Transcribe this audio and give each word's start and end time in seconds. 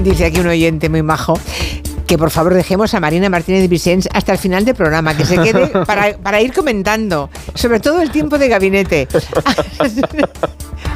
Dice 0.00 0.24
aquí 0.24 0.40
un 0.40 0.46
oyente 0.46 0.88
muy 0.88 1.02
majo 1.02 1.38
que 2.06 2.16
por 2.16 2.30
favor 2.30 2.54
dejemos 2.54 2.94
a 2.94 3.00
Marina 3.00 3.28
Martínez 3.28 3.68
Vicens 3.68 4.08
hasta 4.12 4.32
el 4.32 4.38
final 4.38 4.64
del 4.64 4.74
programa, 4.74 5.14
que 5.14 5.26
se 5.26 5.36
quede 5.36 5.66
para, 5.86 6.16
para 6.16 6.40
ir 6.40 6.52
comentando, 6.54 7.28
sobre 7.54 7.78
todo 7.78 8.00
el 8.00 8.10
tiempo 8.10 8.38
de 8.38 8.48
gabinete. 8.48 9.06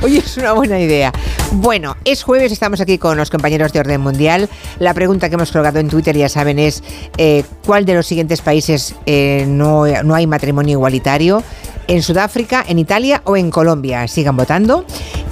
Oye, 0.02 0.18
es 0.18 0.36
una 0.38 0.54
buena 0.54 0.80
idea. 0.80 1.12
Bueno, 1.52 1.94
es 2.04 2.22
jueves, 2.22 2.52
estamos 2.52 2.80
aquí 2.80 2.96
con 2.96 3.18
los 3.18 3.28
compañeros 3.30 3.72
de 3.72 3.80
Orden 3.80 4.00
Mundial. 4.00 4.48
La 4.78 4.94
pregunta 4.94 5.28
que 5.28 5.34
hemos 5.34 5.52
colgado 5.52 5.78
en 5.78 5.88
Twitter, 5.88 6.16
ya 6.16 6.30
saben, 6.30 6.58
es 6.58 6.82
eh, 7.18 7.44
¿cuál 7.64 7.84
de 7.84 7.94
los 7.94 8.06
siguientes 8.06 8.40
países 8.40 8.94
eh, 9.04 9.44
no, 9.46 9.86
no 10.02 10.14
hay 10.14 10.26
matrimonio 10.26 10.72
igualitario? 10.72 11.42
¿En 11.88 12.02
Sudáfrica, 12.02 12.64
en 12.66 12.78
Italia 12.80 13.22
o 13.24 13.36
en 13.36 13.50
Colombia? 13.50 14.08
Sigan 14.08 14.36
votando. 14.36 14.84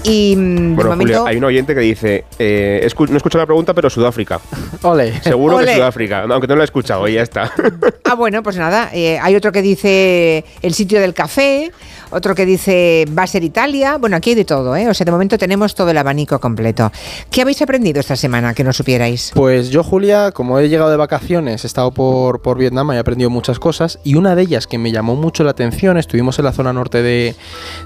Y 0.05 0.35
mm, 0.37 0.57
de 0.71 0.75
Bueno, 0.75 0.91
momento... 0.91 1.19
Julia, 1.21 1.31
hay 1.31 1.37
un 1.39 1.45
oyente 1.45 1.75
que 1.75 1.81
dice, 1.81 2.25
eh, 2.39 2.87
escu- 2.89 3.09
no 3.09 3.17
escucho 3.17 3.39
la 3.39 3.47
pregunta, 3.47 3.75
pero 3.75 3.89
Sudáfrica. 3.91 4.39
Ole. 4.83 5.21
Seguro 5.23 5.57
Ole. 5.57 5.67
que 5.67 5.75
Sudáfrica, 5.77 6.25
aunque 6.31 6.47
no 6.47 6.55
lo 6.57 6.61
he 6.63 6.65
escuchado, 6.65 7.09
y 7.09 7.15
ya 7.15 7.23
está. 7.23 7.51
Ah, 8.07 8.17
bueno, 8.17 8.43
pues 8.43 8.57
nada. 8.59 8.91
eh, 8.93 9.19
hay 9.21 9.35
otro 9.35 9.51
que 9.51 9.63
dice 9.63 10.45
el 10.61 10.75
sitio 10.75 11.01
del 11.01 11.15
café, 11.15 11.73
otro 12.11 12.35
que 12.35 12.45
dice 12.45 13.07
va 13.19 13.23
a 13.23 13.27
ser 13.27 13.43
Italia. 13.43 13.97
Bueno, 13.97 14.15
aquí 14.17 14.31
hay 14.31 14.37
de 14.37 14.45
todo, 14.45 14.77
¿eh? 14.77 14.89
O 14.91 14.95
sea, 14.95 15.07
de 15.07 15.11
momento 15.11 15.39
tenemos 15.39 15.75
todo 15.75 15.91
el 15.91 15.97
abanico 15.97 16.39
completo. 16.39 16.93
¿Qué 17.31 17.41
habéis 17.41 17.63
aprendido 17.63 18.01
esta 18.01 18.15
semana 18.15 18.53
que 18.53 18.63
no 18.63 18.75
supierais? 18.75 19.33
Pues 19.35 19.71
yo, 19.71 19.83
Julia, 19.83 20.33
como 20.33 20.59
he 20.59 20.69
llegado 20.69 20.91
de 20.91 20.99
vacaciones, 20.99 21.65
he 21.65 21.67
estado 21.67 21.93
por, 21.93 22.43
por 22.43 22.59
Vietnam 22.59 22.93
y 22.93 22.97
he 22.97 22.99
aprendido 22.99 23.31
muchas 23.31 23.59
cosas. 23.59 23.99
Y 24.05 24.17
una 24.17 24.37
de 24.37 24.43
ellas 24.43 24.67
que 24.67 24.77
me 24.77 24.93
llamó 24.93 25.17
mucho 25.17 25.43
la 25.45 25.53
atención, 25.53 25.97
estuvimos 25.97 26.39
en 26.39 26.44
la 26.45 26.53
zona 26.53 26.73
norte 26.73 27.03
de- 27.03 27.35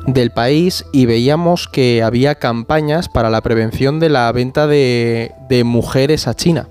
del 0.06 0.30
país 0.30 0.84
y 0.92 1.06
veíamos 1.06 1.68
que 1.68 2.02
había 2.02 2.34
campañas 2.34 3.08
para 3.08 3.30
la 3.30 3.40
prevención 3.40 4.00
de 4.00 4.08
la 4.10 4.30
venta 4.32 4.66
de, 4.66 5.32
de 5.48 5.64
mujeres 5.64 6.26
a 6.28 6.34
China. 6.34 6.68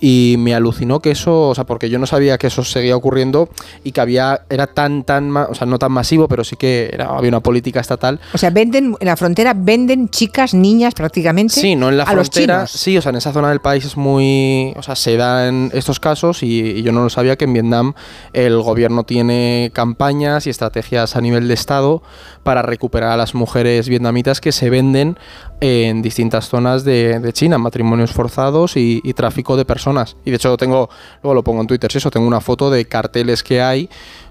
Y 0.00 0.36
me 0.38 0.54
alucinó 0.54 1.00
que 1.00 1.10
eso, 1.10 1.48
o 1.50 1.54
sea, 1.54 1.64
porque 1.64 1.90
yo 1.90 1.98
no 1.98 2.06
sabía 2.06 2.38
que 2.38 2.46
eso 2.46 2.64
seguía 2.64 2.96
ocurriendo 2.96 3.50
y 3.84 3.92
que 3.92 4.00
había, 4.00 4.42
era 4.48 4.66
tan, 4.66 5.04
tan, 5.04 5.36
o 5.36 5.54
sea, 5.54 5.66
no 5.66 5.78
tan 5.78 5.92
masivo, 5.92 6.26
pero 6.26 6.42
sí 6.42 6.56
que 6.56 6.88
era- 6.90 7.16
había 7.16 7.28
una 7.28 7.40
política 7.40 7.80
estatal 7.80 8.18
O 8.32 8.38
sea, 8.38 8.48
venden 8.50 8.96
en 8.98 9.06
la 9.06 9.16
frontera 9.16 9.52
venden 9.54 10.08
chicas, 10.08 10.54
niñas 10.54 10.94
prácticamente. 10.94 11.54
Sí, 11.60 11.76
no 11.76 11.90
en 11.90 11.98
la 11.98 12.04
a 12.04 12.14
los 12.14 12.28
frontera. 12.30 12.60
chinos. 12.66 12.70
Sí, 12.70 12.96
o 12.96 13.02
sea, 13.02 13.10
en 13.10 13.16
esa 13.16 13.32
zona 13.32 13.50
del 13.50 13.60
país 13.60 13.84
es 13.84 13.96
muy. 13.98 14.72
O 14.76 14.82
sea, 14.82 14.96
se 14.96 15.16
dan 15.18 15.70
estos 15.74 16.00
casos 16.00 16.42
y, 16.42 16.60
y 16.60 16.82
yo 16.82 16.92
no 16.92 17.02
lo 17.02 17.10
sabía 17.10 17.36
que 17.36 17.44
en 17.44 17.52
Vietnam 17.52 17.92
el 18.32 18.58
gobierno 18.62 19.04
tiene 19.04 19.70
campañas 19.74 20.46
y 20.46 20.50
estrategias 20.50 21.14
a 21.14 21.20
nivel 21.20 21.46
de 21.46 21.54
Estado 21.54 22.02
para 22.42 22.62
recuperar 22.62 23.10
a 23.12 23.16
las 23.18 23.34
mujeres 23.34 23.88
vietnamitas 23.88 24.40
que 24.40 24.52
se 24.52 24.70
venden 24.70 25.18
en 25.60 26.00
distintas 26.00 26.48
zonas 26.48 26.84
de, 26.84 27.18
de 27.20 27.32
China, 27.34 27.58
matrimonios 27.58 28.12
forzados 28.12 28.78
y, 28.78 29.00
y 29.04 29.12
tráfico 29.12 29.58
de 29.58 29.66
personas. 29.66 29.89
Y 30.24 30.30
de 30.30 30.36
hecho 30.36 30.56
tengo, 30.56 30.88
luego 31.22 31.34
lo 31.34 31.42
pongo 31.44 31.60
en 31.60 31.66
Twitter, 31.66 31.90
si 31.90 31.98
eso, 31.98 32.10
tengo 32.10 32.26
una 32.26 32.40
foto 32.40 32.70
de 32.70 32.84
carteles 32.86 33.42
que 33.42 33.60
hay 33.62 33.88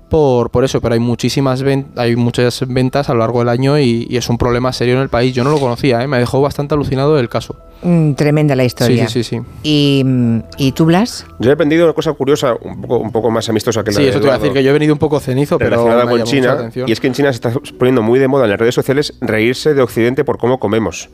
por, 0.09 0.49
por 0.49 0.63
eso, 0.63 0.81
pero 0.81 0.95
hay 0.95 0.99
muchísimas 0.99 1.61
ven- 1.61 1.89
hay 1.95 2.15
muchas 2.15 2.63
ventas 2.67 3.09
a 3.09 3.13
lo 3.13 3.19
largo 3.19 3.39
del 3.39 3.49
año 3.49 3.77
y, 3.77 4.07
y 4.09 4.17
es 4.17 4.27
un 4.27 4.39
problema 4.39 4.73
serio 4.73 4.95
en 4.95 5.01
el 5.01 5.09
país. 5.09 5.35
Yo 5.35 5.43
no 5.43 5.51
lo 5.51 5.59
conocía, 5.59 6.01
¿eh? 6.01 6.07
me 6.07 6.17
dejó 6.17 6.41
bastante 6.41 6.73
alucinado 6.73 7.19
el 7.19 7.29
caso. 7.29 7.57
Mm, 7.83 8.13
tremenda 8.13 8.55
la 8.55 8.63
historia. 8.63 9.07
Sí, 9.07 9.23
sí, 9.23 9.37
sí, 9.37 9.37
sí. 9.37 9.45
Y, 9.61 10.01
mm, 10.03 10.39
¿Y 10.57 10.71
tú, 10.71 10.85
Blas? 10.85 11.27
Yo 11.37 11.51
he 11.51 11.53
aprendido 11.53 11.85
una 11.85 11.93
cosa 11.93 12.11
curiosa, 12.13 12.55
un 12.59 12.81
poco, 12.81 12.97
un 12.97 13.11
poco 13.11 13.29
más 13.29 13.47
amistosa 13.49 13.83
que 13.83 13.91
la 13.91 13.97
Sí, 13.97 14.03
de 14.03 14.09
eso 14.09 14.19
te 14.19 14.25
iba 14.25 14.33
a 14.33 14.39
decir 14.39 14.51
que 14.51 14.63
yo 14.63 14.71
he 14.71 14.73
venido 14.73 14.93
un 14.93 14.99
poco 14.99 15.19
cenizo, 15.19 15.59
pero 15.59 15.85
me 15.85 16.05
con 16.09 16.23
China. 16.23 16.71
Y 16.87 16.91
es 16.91 16.99
que 16.99 17.05
en 17.05 17.13
China 17.13 17.31
se 17.31 17.35
está 17.35 17.53
poniendo 17.77 18.01
muy 18.01 18.17
de 18.17 18.27
moda 18.27 18.45
en 18.45 18.49
las 18.49 18.59
redes 18.59 18.73
sociales 18.73 19.13
reírse 19.21 19.75
de 19.75 19.81
Occidente 19.83 20.23
por 20.23 20.39
cómo 20.39 20.59
comemos. 20.59 21.09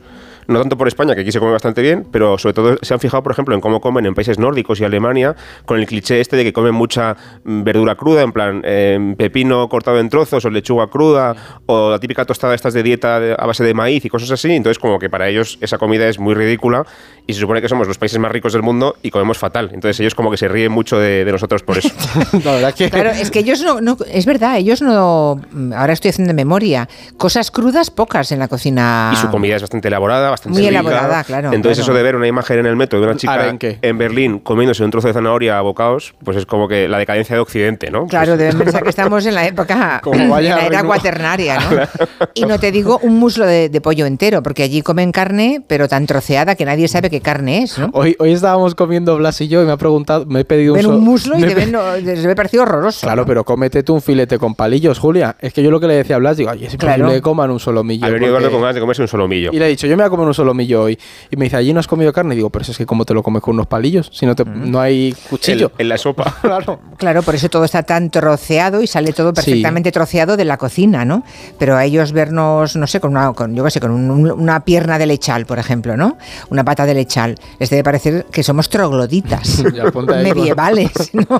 No 0.48 0.60
tanto 0.60 0.76
por 0.76 0.86
España, 0.88 1.14
que 1.14 1.22
aquí 1.22 1.32
se 1.32 1.38
come 1.40 1.52
bastante 1.52 1.82
bien, 1.82 2.06
pero 2.10 2.38
sobre 2.38 2.54
todo 2.54 2.76
se 2.82 2.94
han 2.94 3.00
fijado, 3.00 3.22
por 3.22 3.32
ejemplo, 3.32 3.54
en 3.54 3.60
cómo 3.60 3.80
comen 3.80 4.06
en 4.06 4.14
países 4.14 4.38
nórdicos 4.38 4.80
y 4.80 4.84
Alemania, 4.84 5.34
con 5.64 5.78
el 5.78 5.86
cliché 5.86 6.20
este 6.20 6.36
de 6.36 6.44
que 6.44 6.52
comen 6.52 6.74
mucha 6.74 7.16
mm, 7.44 7.62
verdura 7.64 7.94
cruda, 7.96 8.22
en 8.22 8.32
plan 8.32 8.62
eh, 8.64 9.14
pepino 9.18 9.68
cortado 9.68 9.98
en 9.98 10.08
trozos 10.08 10.44
o 10.44 10.50
lechuga 10.50 10.86
cruda, 10.88 11.34
o 11.66 11.90
la 11.90 11.98
típica 11.98 12.24
tostada 12.24 12.54
estas 12.54 12.74
de 12.74 12.82
dieta 12.82 13.16
a 13.38 13.46
base 13.46 13.64
de 13.64 13.74
maíz 13.74 14.04
y 14.04 14.08
cosas 14.08 14.30
así. 14.30 14.52
Entonces, 14.52 14.78
como 14.78 14.98
que 14.98 15.10
para 15.10 15.28
ellos 15.28 15.58
esa 15.60 15.78
comida 15.78 16.08
es 16.08 16.18
muy 16.18 16.34
ridícula 16.34 16.84
y 17.26 17.34
se 17.34 17.40
supone 17.40 17.60
que 17.60 17.68
somos 17.68 17.88
los 17.88 17.98
países 17.98 18.18
más 18.18 18.30
ricos 18.30 18.52
del 18.52 18.62
mundo 18.62 18.96
y 19.02 19.10
comemos 19.10 19.38
fatal. 19.38 19.70
Entonces, 19.72 19.98
ellos 20.00 20.14
como 20.14 20.30
que 20.30 20.36
se 20.36 20.48
ríen 20.48 20.70
mucho 20.72 20.98
de, 20.98 21.24
de 21.24 21.32
nosotros 21.32 21.62
por 21.62 21.78
eso. 21.78 21.90
la 22.44 22.52
verdad 22.52 22.74
que 22.74 22.88
Claro, 22.90 23.10
es 23.10 23.30
que 23.30 23.40
ellos 23.40 23.60
no, 23.62 23.80
no- 23.80 23.96
es 24.12 24.26
verdad, 24.26 24.58
ellos 24.58 24.80
no, 24.82 25.40
mm, 25.50 25.72
ahora 25.72 25.92
estoy 25.92 26.10
haciendo 26.10 26.32
memoria, 26.34 26.88
cosas 27.16 27.50
crudas 27.50 27.90
pocas 27.90 28.30
en 28.32 28.38
la 28.38 28.48
cocina. 28.48 29.10
Y 29.12 29.16
su 29.16 29.28
comida 29.30 29.56
es 29.56 29.62
bastante 29.62 29.88
elaborada, 29.88 30.30
bastante 30.36 30.58
Muy 30.58 30.68
rica. 30.68 30.80
elaborada, 30.80 31.24
claro, 31.24 31.52
Entonces 31.52 31.78
claro. 31.78 31.92
eso 31.92 31.96
de 31.96 32.02
ver 32.02 32.16
una 32.16 32.26
imagen 32.26 32.58
en 32.60 32.66
el 32.66 32.76
metro 32.76 33.00
de 33.00 33.06
una 33.06 33.16
chica 33.16 33.32
Arenque. 33.34 33.78
en 33.82 33.98
Berlín 33.98 34.38
comiéndose 34.38 34.84
un 34.84 34.90
trozo 34.90 35.08
de 35.08 35.14
zanahoria 35.14 35.58
a 35.58 35.62
bocados, 35.62 36.14
pues 36.24 36.36
es 36.36 36.46
como 36.46 36.68
que 36.68 36.88
la 36.88 36.98
decadencia 36.98 37.34
de 37.36 37.40
Occidente, 37.40 37.90
¿no? 37.90 38.06
Claro, 38.06 38.32
Pues- 38.32 38.38
deben 38.38 38.58
pensar 38.58 38.82
que 38.82 38.90
estamos 38.90 39.24
en 39.26 39.34
la 39.34 39.46
época, 39.46 40.00
Como 40.02 40.16
en 40.16 40.30
la 40.30 40.66
era 40.66 40.82
cuaternaria, 40.84 41.58
¿no? 41.58 42.26
Y 42.34 42.44
no 42.44 42.58
te 42.58 42.70
digo 42.72 42.98
un 43.02 43.18
muslo 43.18 43.46
de, 43.46 43.68
de 43.68 43.80
pollo 43.80 44.06
entero, 44.06 44.42
porque 44.42 44.62
allí 44.62 44.82
comen 44.82 45.12
carne, 45.12 45.62
pero 45.66 45.88
tan 45.88 46.06
troceada 46.06 46.54
que 46.54 46.64
nadie 46.64 46.88
sabe 46.88 47.10
qué 47.10 47.20
carne 47.20 47.62
es, 47.62 47.78
¿no? 47.78 47.90
hoy, 47.92 48.16
hoy 48.18 48.32
estábamos 48.32 48.74
comiendo 48.74 49.16
Blas 49.16 49.40
y 49.40 49.48
yo 49.48 49.62
y 49.62 49.66
me 49.66 49.72
ha 49.72 49.76
preguntado, 49.76 50.26
me 50.26 50.40
he 50.40 50.44
pedido 50.44 50.74
Ven 50.74 50.82
so- 50.84 50.90
un 50.90 51.04
muslo 51.04 51.38
y 51.38 51.42
te 51.42 51.54
ven, 51.54 51.72
no, 51.72 51.96
les 51.96 52.22
debe 52.22 52.34
parecer 52.34 52.60
horroroso. 52.60 53.06
Claro, 53.06 53.22
¿no? 53.22 53.26
pero 53.26 53.44
cómete 53.44 53.82
tú 53.82 53.94
un 53.94 54.02
filete 54.02 54.38
con 54.38 54.54
palillos, 54.54 54.98
Julia. 54.98 55.36
Es 55.40 55.52
que 55.52 55.62
yo 55.62 55.70
lo 55.70 55.80
que 55.80 55.86
le 55.86 55.94
decía 55.94 56.16
a 56.16 56.18
Blas, 56.18 56.36
digo, 56.36 56.50
ay, 56.50 56.64
es 56.66 56.74
imposible 56.74 56.96
Claro. 56.96 57.10
que 57.12 57.22
coman 57.22 57.50
un 57.50 57.60
solomillo. 57.60 58.06
ha 58.06 58.10
venido 58.10 58.34
porque- 58.34 58.50
con 58.50 58.60
ganas 58.60 58.74
de 58.74 58.80
comerse 58.80 59.02
un 59.02 59.08
solomillo. 59.08 59.50
Y 59.52 59.58
le 59.58 59.66
he 59.66 59.68
dicho, 59.68 59.86
yo 59.86 59.96
me 59.96 60.02
voy 60.02 60.06
a 60.08 60.10
comer 60.10 60.25
un 60.26 60.34
solomillo 60.34 60.82
hoy. 60.82 60.98
Y 61.30 61.36
me 61.36 61.44
dice, 61.46 61.56
allí 61.56 61.72
no 61.72 61.80
has 61.80 61.86
comido 61.86 62.12
carne. 62.12 62.34
Y 62.34 62.36
digo, 62.36 62.50
pero 62.50 62.62
eso 62.62 62.72
es 62.72 62.78
que 62.78 62.86
cómo 62.86 63.04
te 63.04 63.14
lo 63.14 63.22
comes 63.22 63.42
con 63.42 63.54
unos 63.54 63.66
palillos, 63.66 64.10
si 64.12 64.26
no, 64.26 64.34
te, 64.34 64.44
no 64.44 64.80
hay 64.80 65.14
cuchillo. 65.30 65.72
En, 65.78 65.82
en 65.82 65.88
la 65.88 65.98
sopa. 65.98 66.36
Claro. 66.42 66.80
Claro, 66.96 67.22
por 67.22 67.34
eso 67.34 67.48
todo 67.48 67.64
está 67.64 67.82
tan 67.82 68.10
troceado 68.10 68.80
y 68.82 68.86
sale 68.86 69.12
todo 69.12 69.32
perfectamente 69.34 69.90
troceado 69.92 70.36
de 70.36 70.44
la 70.44 70.56
cocina, 70.56 71.04
¿no? 71.04 71.22
Pero 71.58 71.76
a 71.76 71.84
ellos 71.84 72.12
vernos, 72.12 72.76
no 72.76 72.86
sé, 72.86 73.00
con 73.00 73.10
una, 73.10 73.32
con, 73.32 73.54
yo 73.54 73.64
qué 73.64 73.70
sé, 73.70 73.80
con 73.80 73.90
un- 73.90 74.10
un- 74.10 74.30
una 74.30 74.64
pierna 74.64 74.98
de 74.98 75.06
lechal, 75.06 75.44
por 75.46 75.58
ejemplo, 75.58 75.96
¿no? 75.96 76.16
Una 76.50 76.64
pata 76.64 76.86
de 76.86 76.94
lechal, 76.94 77.34
les 77.58 77.68
debe 77.70 77.82
parecer 77.84 78.26
que 78.30 78.42
somos 78.42 78.68
trogloditas 78.68 79.62
medievales, 80.22 80.90
¿no? 81.12 81.26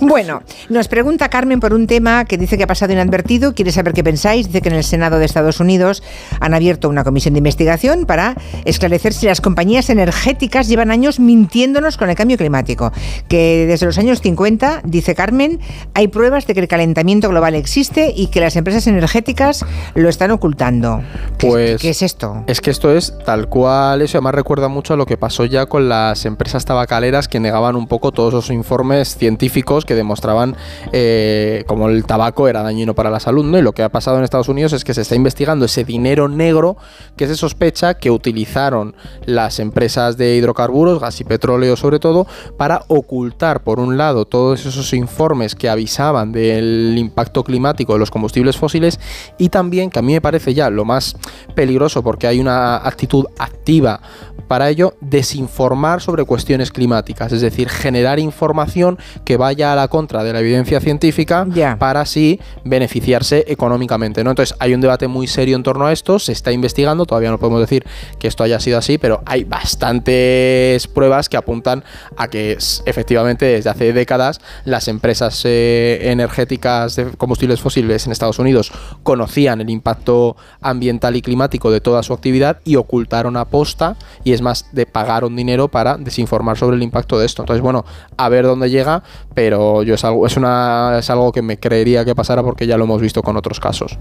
Bueno, 0.00 0.42
nos 0.70 0.88
pregunta 0.88 1.28
Carmen 1.28 1.60
por 1.60 1.74
un 1.74 1.86
tema 1.86 2.24
que 2.24 2.38
dice 2.38 2.56
que 2.56 2.62
ha 2.64 2.66
pasado 2.66 2.92
inadvertido, 2.92 3.54
quiere 3.54 3.72
saber 3.72 3.92
qué 3.92 4.02
pensáis, 4.04 4.46
dice 4.46 4.62
que 4.62 4.68
en 4.70 4.76
el 4.76 4.84
Senado 4.84 5.18
de 5.18 5.24
Estados 5.26 5.60
Unidos 5.60 6.02
han 6.40 6.54
abierto 6.54 6.88
una 6.88 7.04
comisión 7.04 7.34
de 7.34 7.38
investigación 7.38 8.06
para 8.08 8.34
esclarecer 8.64 9.12
si 9.12 9.26
las 9.26 9.40
compañías 9.40 9.88
energéticas 9.90 10.66
llevan 10.66 10.90
años 10.90 11.20
mintiéndonos 11.20 11.96
con 11.96 12.10
el 12.10 12.16
cambio 12.16 12.36
climático, 12.36 12.90
que 13.28 13.66
desde 13.68 13.86
los 13.86 13.98
años 13.98 14.20
50, 14.20 14.80
dice 14.84 15.14
Carmen, 15.14 15.60
hay 15.94 16.08
pruebas 16.08 16.46
de 16.48 16.54
que 16.54 16.60
el 16.60 16.66
calentamiento 16.68 17.28
global 17.28 17.54
existe 17.54 18.12
y 18.16 18.26
que 18.28 18.40
las 18.40 18.56
empresas 18.56 18.86
energéticas 18.88 19.64
lo 19.94 20.08
están 20.08 20.32
ocultando. 20.32 21.02
¿Qué- 21.38 21.46
Pues- 21.46 21.80
¿Qué 21.80 21.90
es 21.90 22.02
esto? 22.02 22.42
Es 22.48 22.60
que 22.60 22.70
esto 22.72 22.90
es 22.92 23.14
tal 23.24 23.48
cual 23.48 24.02
eso, 24.02 24.18
además 24.18 24.34
recuerda 24.34 24.66
mucho 24.68 24.94
a 24.94 24.96
lo 24.96 25.06
que 25.06 25.16
pasó 25.16 25.44
ya 25.44 25.66
con 25.66 25.88
las 25.88 26.24
empresas 26.24 26.64
tabacaleras 26.64 27.28
que 27.28 27.38
negaban 27.38 27.76
un 27.76 27.86
poco 27.86 28.10
todos 28.10 28.32
esos 28.32 28.50
informes 28.50 29.16
científicos 29.16 29.84
que 29.84 29.94
demostraban 29.94 30.56
eh, 30.92 31.64
como 31.66 31.88
el 31.90 32.04
tabaco 32.06 32.48
era 32.48 32.62
dañino 32.62 32.94
para 32.94 33.10
la 33.10 33.20
salud, 33.20 33.44
¿no? 33.44 33.58
Y 33.58 33.62
lo 33.62 33.72
que 33.72 33.82
ha 33.82 33.90
pasado 33.90 34.16
en 34.18 34.24
Estados 34.24 34.48
Unidos 34.48 34.72
es 34.72 34.82
que 34.84 34.94
se 34.94 35.02
está 35.02 35.14
investigando 35.14 35.66
ese 35.66 35.84
dinero 35.84 36.28
negro 36.28 36.76
que 37.16 37.26
se 37.26 37.36
sospecha 37.36 37.94
que 37.98 38.10
utilizaron 38.10 38.94
las 39.26 39.58
empresas 39.58 40.16
de 40.16 40.36
hidrocarburos, 40.36 41.00
gas 41.00 41.20
y 41.20 41.24
petróleo 41.24 41.76
sobre 41.76 41.98
todo, 41.98 42.26
para 42.56 42.82
ocultar 42.88 43.62
por 43.62 43.80
un 43.80 43.96
lado 43.96 44.24
todos 44.24 44.64
esos 44.66 44.92
informes 44.92 45.54
que 45.54 45.68
avisaban 45.68 46.32
del 46.32 46.94
impacto 46.96 47.44
climático 47.44 47.92
de 47.92 47.98
los 47.98 48.10
combustibles 48.10 48.56
fósiles 48.56 48.98
y 49.38 49.48
también 49.48 49.90
que 49.90 49.98
a 49.98 50.02
mí 50.02 50.12
me 50.12 50.20
parece 50.20 50.54
ya 50.54 50.70
lo 50.70 50.84
más 50.84 51.16
peligroso 51.54 52.02
porque 52.02 52.26
hay 52.26 52.40
una 52.40 52.76
actitud 52.76 53.26
activa 53.38 54.00
para 54.46 54.70
ello 54.70 54.94
desinformar 55.00 56.00
sobre 56.00 56.24
cuestiones 56.24 56.72
climáticas, 56.72 57.32
es 57.32 57.42
decir, 57.42 57.68
generar 57.68 58.18
información 58.18 58.98
que 59.24 59.36
vaya 59.36 59.72
a 59.72 59.76
la 59.76 59.88
contra 59.88 60.24
de 60.24 60.32
la 60.32 60.40
evidencia 60.40 60.80
científica 60.80 61.46
para 61.78 62.00
así 62.00 62.40
beneficiarse 62.64 63.44
económicamente, 63.48 64.24
¿no? 64.24 64.30
Entonces, 64.30 64.56
hay 64.58 64.74
un 64.74 64.80
debate 64.80 65.06
muy 65.06 65.26
serio 65.26 65.54
en 65.54 65.62
torno 65.62 65.86
a 65.86 65.92
esto, 65.92 66.18
se 66.18 66.32
está 66.32 66.50
investigando, 66.50 67.04
todavía 67.04 67.30
no 67.30 67.38
podemos 67.38 67.60
decir 67.60 67.77
que 68.18 68.28
esto 68.28 68.44
haya 68.44 68.60
sido 68.60 68.78
así, 68.78 68.98
pero 68.98 69.22
hay 69.26 69.44
bastantes 69.44 70.86
pruebas 70.88 71.28
que 71.28 71.36
apuntan 71.36 71.84
a 72.16 72.28
que 72.28 72.56
efectivamente 72.86 73.46
desde 73.46 73.70
hace 73.70 73.92
décadas 73.92 74.40
las 74.64 74.88
empresas 74.88 75.42
eh, 75.44 75.98
energéticas 76.02 76.96
de 76.96 77.06
combustibles 77.16 77.60
fósiles 77.60 78.06
en 78.06 78.12
Estados 78.12 78.38
Unidos 78.38 78.72
conocían 79.02 79.60
el 79.60 79.70
impacto 79.70 80.36
ambiental 80.60 81.16
y 81.16 81.22
climático 81.22 81.70
de 81.70 81.80
toda 81.80 82.02
su 82.02 82.12
actividad 82.12 82.60
y 82.64 82.76
ocultaron 82.76 83.36
aposta 83.36 83.96
y 84.24 84.32
es 84.32 84.42
más 84.42 84.66
de 84.72 84.86
pagaron 84.86 85.36
dinero 85.36 85.68
para 85.68 85.96
desinformar 85.96 86.56
sobre 86.56 86.76
el 86.76 86.82
impacto 86.82 87.18
de 87.18 87.26
esto. 87.26 87.42
Entonces, 87.42 87.62
bueno, 87.62 87.84
a 88.16 88.28
ver 88.28 88.44
dónde 88.44 88.70
llega, 88.70 89.02
pero 89.34 89.82
yo 89.82 89.94
es 89.94 90.04
algo 90.04 90.26
es 90.26 90.36
una 90.36 90.96
es 90.98 91.10
algo 91.10 91.32
que 91.32 91.42
me 91.42 91.58
creería 91.58 92.04
que 92.04 92.14
pasara 92.14 92.42
porque 92.42 92.66
ya 92.66 92.76
lo 92.76 92.84
hemos 92.84 93.00
visto 93.00 93.22
con 93.22 93.36
otros 93.36 93.60
casos. 93.60 93.98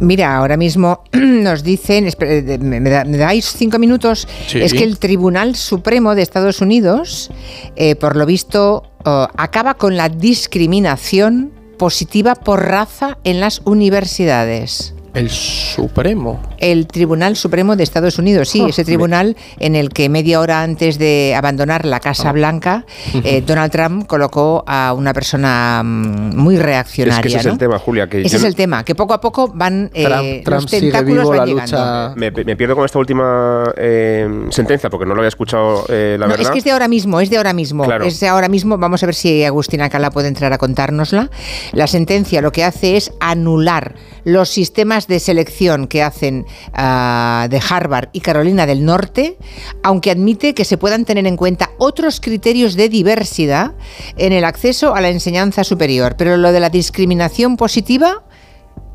Mira, 0.00 0.36
ahora 0.36 0.56
mismo 0.56 1.02
nos 1.12 1.62
dicen, 1.62 2.06
espe- 2.06 2.58
¿Me, 3.06 3.16
dais 3.18 3.52
cinco 3.56 3.78
minutos? 3.78 4.26
Es 4.54 4.72
que 4.72 4.84
el 4.84 4.98
Tribunal 4.98 5.56
Supremo 5.56 6.14
de 6.14 6.22
Estados 6.22 6.60
Unidos, 6.60 7.30
eh, 7.76 7.96
por 7.96 8.16
lo 8.16 8.26
visto, 8.26 8.84
oh, 9.04 9.28
acaba 9.36 9.74
con 9.74 9.96
la 9.96 10.08
discriminación 10.08 11.52
positiva 11.78 12.34
por 12.34 12.66
raza 12.66 13.18
en 13.24 13.40
las 13.40 13.62
universidades. 13.64 14.94
El 15.14 15.30
Supremo. 15.30 16.40
El 16.58 16.86
Tribunal 16.86 17.36
Supremo 17.36 17.76
de 17.76 17.82
Estados 17.82 18.18
Unidos, 18.18 18.48
sí, 18.48 18.62
ah, 18.64 18.68
ese 18.68 18.84
tribunal 18.84 19.36
en 19.58 19.74
el 19.74 19.90
que 19.90 20.08
media 20.08 20.40
hora 20.40 20.62
antes 20.62 20.98
de 20.98 21.34
abandonar 21.36 21.84
la 21.84 22.00
Casa 22.00 22.30
ah. 22.30 22.32
Blanca, 22.32 22.84
eh, 23.24 23.42
Donald 23.46 23.72
Trump 23.72 24.06
colocó 24.06 24.64
a 24.66 24.92
una 24.92 25.12
persona 25.12 25.82
mm, 25.84 26.36
muy 26.36 26.56
reaccionaria. 26.56 27.18
Es 27.18 27.22
que 27.22 27.28
ese 27.28 27.38
es 27.38 27.46
el 27.46 27.58
tema, 27.58 27.78
Julia. 27.78 28.08
Que 28.08 28.22
ese 28.22 28.36
es 28.36 28.44
el 28.44 28.54
tema, 28.54 28.84
que 28.84 28.94
poco 28.94 29.14
a 29.14 29.20
poco 29.20 29.48
van 29.52 29.90
eh, 29.94 30.42
los 30.44 30.66
tentáculos 30.66 31.28
van 31.28 31.46
llegando. 31.46 32.14
Me, 32.16 32.30
pierdo 32.56 32.74
con 32.74 32.84
esta 32.84 32.98
última 32.98 33.72
eh, 33.76 34.46
sentencia 34.50 34.90
porque 34.90 35.06
no 35.06 35.14
lo 35.14 35.20
había 35.20 35.28
escuchado 35.28 35.84
la 35.88 36.26
verdad. 36.26 36.40
Es 36.40 36.50
que 36.50 36.58
es 36.58 36.64
de 36.64 36.72
ahora 36.72 36.88
mismo, 36.88 37.20
es 37.20 37.30
de 37.30 37.36
ahora 37.36 37.52
mismo. 37.52 37.84
Es 38.02 38.20
de 38.20 38.28
ahora 38.28 38.48
mismo. 38.48 38.78
Vamos 38.78 39.02
a 39.02 39.06
ver 39.06 39.14
si 39.14 39.44
Agustina 39.44 39.88
Cala 39.88 40.10
puede 40.10 40.28
entrar 40.28 40.52
a 40.52 40.58
contárnosla. 40.58 41.30
La 41.72 41.86
sentencia 41.86 42.42
lo 42.42 42.52
que 42.52 42.64
hace 42.64 42.96
es 42.96 43.12
anular 43.20 43.94
los 44.28 44.48
sistemas 44.50 45.06
de 45.06 45.20
selección 45.20 45.86
que 45.86 46.02
hacen 46.02 46.46
ah, 46.74 47.48
de 47.50 47.60
Harvard 47.68 48.10
y 48.12 48.20
Carolina 48.20 48.66
del 48.66 48.84
Norte, 48.84 49.38
aunque 49.82 50.10
admite 50.10 50.54
que 50.54 50.64
se 50.64 50.78
puedan 50.78 51.04
tener 51.04 51.26
en 51.26 51.36
cuenta 51.36 51.70
otros 51.78 52.20
criterios 52.20 52.76
de 52.76 52.88
diversidad 52.88 53.72
en 54.16 54.32
el 54.32 54.44
acceso 54.44 54.94
a 54.94 55.00
la 55.00 55.08
enseñanza 55.08 55.64
superior. 55.64 56.16
Pero 56.16 56.36
lo 56.36 56.52
de 56.52 56.60
la 56.60 56.70
discriminación 56.70 57.56
positiva 57.56 58.24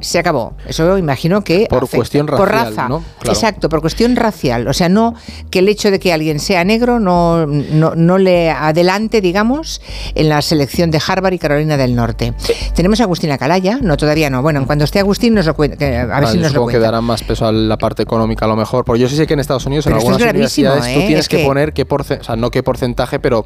se 0.04 0.20
acabó. 0.20 0.54
Eso 0.68 0.98
imagino 0.98 1.44
que 1.44 1.68
por 1.70 1.90
cuestión 1.90 2.28
racial, 2.28 2.48
por 2.48 2.52
raza, 2.52 2.88
exacto, 3.26 3.70
por 3.70 3.82
cuestión 3.82 4.16
racial. 4.16 4.68
O 4.68 4.74
sea, 4.74 4.90
no 4.90 5.16
que 5.50 5.60
el 5.60 5.70
hecho 5.70 5.92
de 5.92 6.00
que 6.00 6.14
alguien 6.14 6.40
sea 6.40 6.64
negro 6.64 7.00
no, 7.00 7.46
no, 7.46 8.18
le 8.18 8.52
adelante, 8.52 9.22
digamos, 9.22 9.82
en 10.16 10.30
la 10.30 10.42
selección 10.42 10.92
de 10.92 11.02
Harvard 11.06 11.34
y 11.34 11.40
Carolina 11.40 11.78
del 11.78 11.96
Norte. 11.96 12.34
Tenemos 12.76 13.00
a 13.00 13.04
Agustina 13.04 13.38
Calaya, 13.38 13.80
no 13.82 13.98
todavía 13.98 14.30
no. 14.30 14.42
Bueno, 14.42 14.66
cuando 14.66 14.86
esté 14.86 15.00
Agustín 15.00 15.34
nos 15.34 15.46
lo 15.46 15.56
cuenta, 15.56 15.86
a 15.86 16.20
ver 16.20 16.30
si 16.30 16.38
nos 16.38 16.54
lo 16.54 16.64
cuenta. 16.64 16.92
que 16.92 17.02
más 17.02 17.24
peso 17.24 17.48
a 17.48 17.52
la 17.52 17.78
parte 17.78 18.04
económica 18.04 18.46
a 18.46 18.48
lo 18.48 18.56
mejor, 18.56 18.86
porque 18.86 19.02
yo 19.02 19.10
sí 19.10 19.16
sé 19.16 19.28
que 19.28 19.34
en 19.34 19.40
Estados 19.40 19.66
Unidos 19.66 19.88
en 19.88 19.94
algunas 19.94 20.22
universidades 20.22 20.94
tú 20.94 21.00
¿eh? 21.00 21.08
tienes 21.08 21.28
que, 21.28 21.40
poner 21.40 21.74
qué 21.74 21.86
porcentaje, 21.86 22.22
o 22.22 22.24
sea, 22.24 22.36
no 22.36 22.52
qué 22.52 22.64
porcentaje, 22.64 23.20
pero 23.20 23.46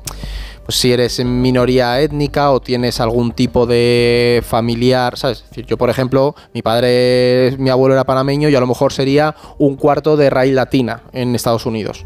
pues 0.68 0.80
si 0.80 0.92
eres 0.92 1.24
minoría 1.24 2.02
étnica 2.02 2.52
o 2.52 2.60
tienes 2.60 3.00
algún 3.00 3.32
tipo 3.32 3.66
de 3.66 4.44
familiar, 4.46 5.18
¿sabes? 5.18 5.46
Yo 5.66 5.78
por 5.78 5.90
ejemplo, 5.90 6.36
mi 6.54 6.62
padre, 6.62 7.56
mi 7.58 7.70
abuelo 7.70 7.96
era 7.96 8.04
panameño 8.04 8.50
y 8.50 8.56
a 8.56 8.60
lo 8.60 8.68
mejor 8.68 8.92
sería 8.92 9.34
un 9.60 9.78
cuarto 9.78 10.18
de 10.18 10.30
raíz 10.30 10.54
latina 10.54 11.04
en 11.14 11.36
Estados 11.36 11.66
Unidos. 11.66 12.06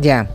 Ya. 0.00 0.28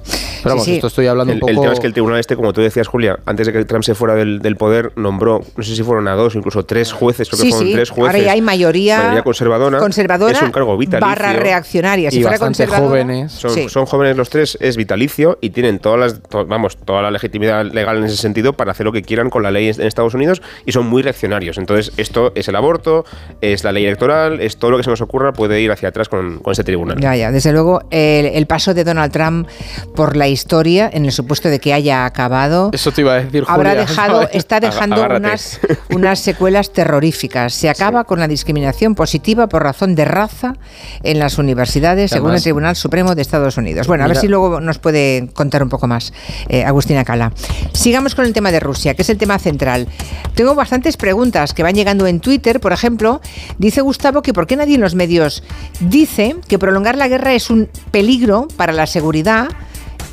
Pero 0.43 0.55
vamos, 0.55 0.67
esto 0.67 0.87
estoy 0.87 1.07
hablando 1.07 1.33
un 1.33 1.39
poco... 1.39 1.51
El 1.51 1.59
tema 1.59 1.73
es 1.73 1.79
que 1.79 1.87
el 1.87 1.93
tribunal 1.93 2.19
este, 2.19 2.35
como 2.35 2.53
tú 2.53 2.61
decías, 2.61 2.87
Julia, 2.87 3.19
antes 3.25 3.47
de 3.47 3.53
que 3.53 3.65
Trump 3.65 3.83
se 3.83 3.95
fuera 3.95 4.15
del, 4.15 4.55
poder, 4.55 4.91
nombró, 4.95 5.41
no 5.55 5.63
sé 5.63 5.75
si 5.75 5.83
fueron 5.83 6.07
a 6.07 6.13
dos, 6.13 6.35
incluso 6.35 6.63
tres 6.65 6.91
jueces, 6.91 7.29
creo 7.29 7.43
que 7.43 7.49
fueron 7.49 7.73
tres 7.73 7.89
jueces. 7.89 8.15
Ahora 8.15 8.25
ya 8.25 8.31
hay 8.33 8.41
mayoría, 8.41 8.97
mayoría 8.97 9.23
conservadora. 9.23 9.79
Conservadora. 9.79 10.33
Es 10.37 10.41
un 10.41 10.51
cargo 10.51 10.77
vitalicio. 10.77 11.07
Barra 11.07 11.33
reaccionaria. 11.33 12.11
Si 12.11 12.19
y 12.19 12.23
fuera 12.23 12.37
jóvenes. 12.67 13.31
Son, 13.31 13.85
jóvenes 13.85 14.17
los 14.17 14.29
tres, 14.29 14.57
es 14.61 14.77
vitalicio 14.77 15.37
y 15.41 15.49
tienen 15.49 15.79
todas 15.79 15.99
las, 15.99 16.47
vamos, 16.47 16.77
toda 16.77 17.01
la 17.01 17.11
legitimidad 17.11 17.65
legal 17.65 17.97
en 17.97 18.05
ese 18.05 18.17
sentido 18.17 18.53
para 18.53 18.71
hacer 18.71 18.85
lo 18.85 18.91
que 18.91 19.01
quieran 19.01 19.29
con 19.29 19.43
la 19.43 19.51
ley 19.51 19.69
en 19.69 19.81
Estados 19.81 20.13
Unidos 20.13 20.41
y 20.65 20.71
son 20.71 20.87
muy 20.87 21.01
reaccionarios. 21.01 21.57
Entonces, 21.57 21.93
esto 21.97 22.31
es 22.35 22.47
el 22.47 22.55
aborto, 22.55 23.05
es 23.41 23.63
la 23.63 23.71
ley 23.71 23.85
electoral, 23.85 24.39
es 24.41 24.57
todo 24.57 24.71
lo 24.71 24.77
que 24.77 24.83
se 24.83 24.89
nos 24.89 25.01
ocurra 25.01 25.33
puede 25.33 25.61
ir 25.61 25.71
hacia 25.71 25.89
atrás 25.89 26.09
con, 26.09 26.39
con 26.39 26.51
ese 26.53 26.63
tribunal. 26.63 26.99
Ya, 26.99 27.15
ya. 27.15 27.31
Desde 27.31 27.51
luego, 27.51 27.81
el, 27.91 28.27
el 28.27 28.45
paso 28.45 28.73
de 28.73 28.83
Donald 28.83 29.11
Trump 29.11 29.46
por 29.95 30.15
la 30.15 30.27
historia, 30.27 30.89
en 30.91 31.05
el 31.05 31.11
supuesto 31.11 31.49
de 31.49 31.59
que 31.59 31.73
haya 31.73 32.05
acabado. 32.05 32.69
Eso 32.73 32.91
te 32.91 33.01
iba 33.01 33.13
a 33.13 33.23
decir, 33.23 33.43
Habrá 33.47 33.75
dejado, 33.75 34.27
está 34.33 34.59
dejando 34.59 35.05
unas, 35.05 35.59
unas 35.89 36.19
secuelas 36.19 36.71
terroríficas. 36.71 37.53
Se 37.53 37.69
acaba 37.69 38.03
con 38.03 38.19
la 38.19 38.27
discriminación 38.27 38.95
positiva 38.95 39.47
por 39.47 39.63
razón 39.63 39.95
de 39.95 40.05
raza 40.05 40.55
en 41.03 41.19
las 41.19 41.37
universidades, 41.37 42.11
según 42.11 42.33
el 42.33 42.41
Tribunal 42.41 42.75
Supremo 42.75 43.15
de 43.15 43.21
Estados 43.21 43.57
Unidos. 43.57 43.87
Bueno, 43.87 44.03
a 44.03 44.07
ver 44.07 44.17
si 44.17 44.27
luego 44.27 44.59
nos 44.59 44.79
puede 44.79 45.29
contar 45.33 45.63
un 45.63 45.69
poco 45.69 45.87
más 45.87 46.13
eh, 46.49 46.63
Agustina 46.63 47.03
Cala. 47.03 47.31
Sigamos 47.73 48.15
con 48.15 48.25
el 48.25 48.33
tema 48.33 48.51
de 48.51 48.59
Rusia, 48.59 48.93
que 48.93 49.01
es 49.01 49.09
el 49.09 49.17
tema 49.17 49.39
central. 49.39 49.87
Tengo 50.35 50.55
bastantes 50.55 50.97
preguntas 50.97 51.53
que 51.53 51.63
van 51.63 51.75
llegando 51.75 52.07
en 52.07 52.19
Twitter, 52.19 52.59
por 52.59 52.73
ejemplo, 52.73 53.21
dice 53.57 53.81
Gustavo 53.81 54.21
que 54.21 54.33
por 54.33 54.47
qué 54.47 54.55
nadie 54.55 54.75
en 54.75 54.81
los 54.81 54.95
medios 54.95 55.43
dice 55.79 56.35
que 56.47 56.59
prolongar 56.59 56.97
la 56.97 57.07
guerra 57.07 57.33
es 57.33 57.49
un 57.49 57.69
peligro 57.91 58.47
para 58.55 58.73
la 58.73 58.87
seguridad 58.87 59.36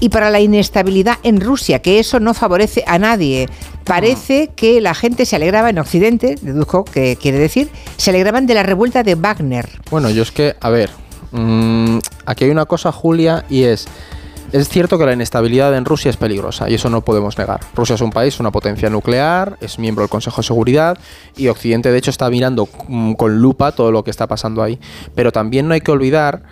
y 0.00 0.08
para 0.08 0.30
la 0.30 0.40
inestabilidad 0.40 1.18
en 1.22 1.40
Rusia, 1.40 1.80
que 1.80 1.98
eso 1.98 2.20
no 2.20 2.34
favorece 2.34 2.84
a 2.86 2.98
nadie. 2.98 3.48
Parece 3.84 4.50
que 4.56 4.80
la 4.80 4.94
gente 4.94 5.26
se 5.26 5.36
alegraba 5.36 5.70
en 5.70 5.78
Occidente, 5.78 6.36
dedujo 6.40 6.84
que 6.84 7.16
quiere 7.16 7.38
decir, 7.38 7.68
se 7.96 8.10
alegraban 8.10 8.46
de 8.46 8.54
la 8.54 8.62
revuelta 8.62 9.02
de 9.02 9.14
Wagner. 9.14 9.68
Bueno, 9.90 10.10
yo 10.10 10.22
es 10.22 10.30
que, 10.30 10.56
a 10.60 10.70
ver, 10.70 10.90
mm, 11.32 11.98
aquí 12.26 12.44
hay 12.44 12.50
una 12.50 12.66
cosa, 12.66 12.92
Julia, 12.92 13.44
y 13.48 13.62
es... 13.62 13.86
Es 14.52 14.68
cierto 14.68 14.98
que 14.98 15.04
la 15.04 15.12
inestabilidad 15.12 15.76
en 15.76 15.84
Rusia 15.84 16.10
es 16.10 16.16
peligrosa 16.16 16.70
y 16.70 16.74
eso 16.74 16.88
no 16.88 17.00
podemos 17.00 17.36
negar. 17.36 17.58
Rusia 17.74 17.96
es 17.96 18.00
un 18.00 18.10
país, 18.10 18.38
una 18.38 18.52
potencia 18.52 18.88
nuclear, 18.88 19.58
es 19.60 19.80
miembro 19.80 20.02
del 20.02 20.10
Consejo 20.10 20.42
de 20.42 20.46
Seguridad 20.46 20.96
y 21.36 21.48
Occidente 21.48 21.90
de 21.90 21.98
hecho 21.98 22.12
está 22.12 22.30
mirando 22.30 22.68
mm, 22.86 23.14
con 23.14 23.40
lupa 23.40 23.72
todo 23.72 23.90
lo 23.90 24.04
que 24.04 24.12
está 24.12 24.28
pasando 24.28 24.62
ahí. 24.62 24.78
Pero 25.16 25.32
también 25.32 25.66
no 25.66 25.74
hay 25.74 25.80
que 25.80 25.90
olvidar 25.90 26.44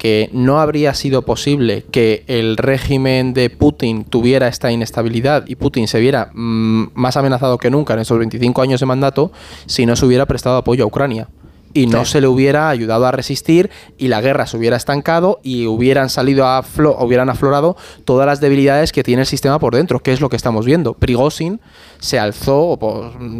que 0.00 0.30
no 0.32 0.60
habría 0.60 0.94
sido 0.94 1.26
posible 1.26 1.84
que 1.90 2.24
el 2.26 2.56
régimen 2.56 3.34
de 3.34 3.50
Putin 3.50 4.04
tuviera 4.04 4.48
esta 4.48 4.72
inestabilidad 4.72 5.44
y 5.46 5.56
Putin 5.56 5.88
se 5.88 6.00
viera 6.00 6.30
mm, 6.32 6.92
más 6.94 7.18
amenazado 7.18 7.58
que 7.58 7.68
nunca 7.68 7.92
en 7.92 8.00
esos 8.00 8.18
25 8.18 8.62
años 8.62 8.80
de 8.80 8.86
mandato 8.86 9.30
si 9.66 9.84
no 9.84 9.96
se 9.96 10.06
hubiera 10.06 10.24
prestado 10.24 10.56
apoyo 10.56 10.84
a 10.84 10.86
Ucrania 10.86 11.28
y 11.74 11.86
no 11.86 12.06
se 12.06 12.22
le 12.22 12.28
hubiera 12.28 12.70
ayudado 12.70 13.04
a 13.04 13.12
resistir 13.12 13.68
y 13.98 14.08
la 14.08 14.22
guerra 14.22 14.46
se 14.46 14.56
hubiera 14.56 14.78
estancado 14.78 15.38
y 15.42 15.66
hubieran 15.66 16.08
salido 16.08 16.46
a 16.46 16.64
hubieran 16.98 17.28
aflorado 17.28 17.76
todas 18.06 18.26
las 18.26 18.40
debilidades 18.40 18.92
que 18.92 19.02
tiene 19.02 19.22
el 19.22 19.26
sistema 19.26 19.58
por 19.58 19.74
dentro, 19.74 20.00
que 20.00 20.14
es 20.14 20.22
lo 20.22 20.30
que 20.30 20.36
estamos 20.36 20.64
viendo. 20.64 20.94
Prigozhin 20.94 21.60
se 21.98 22.18
alzó, 22.18 22.78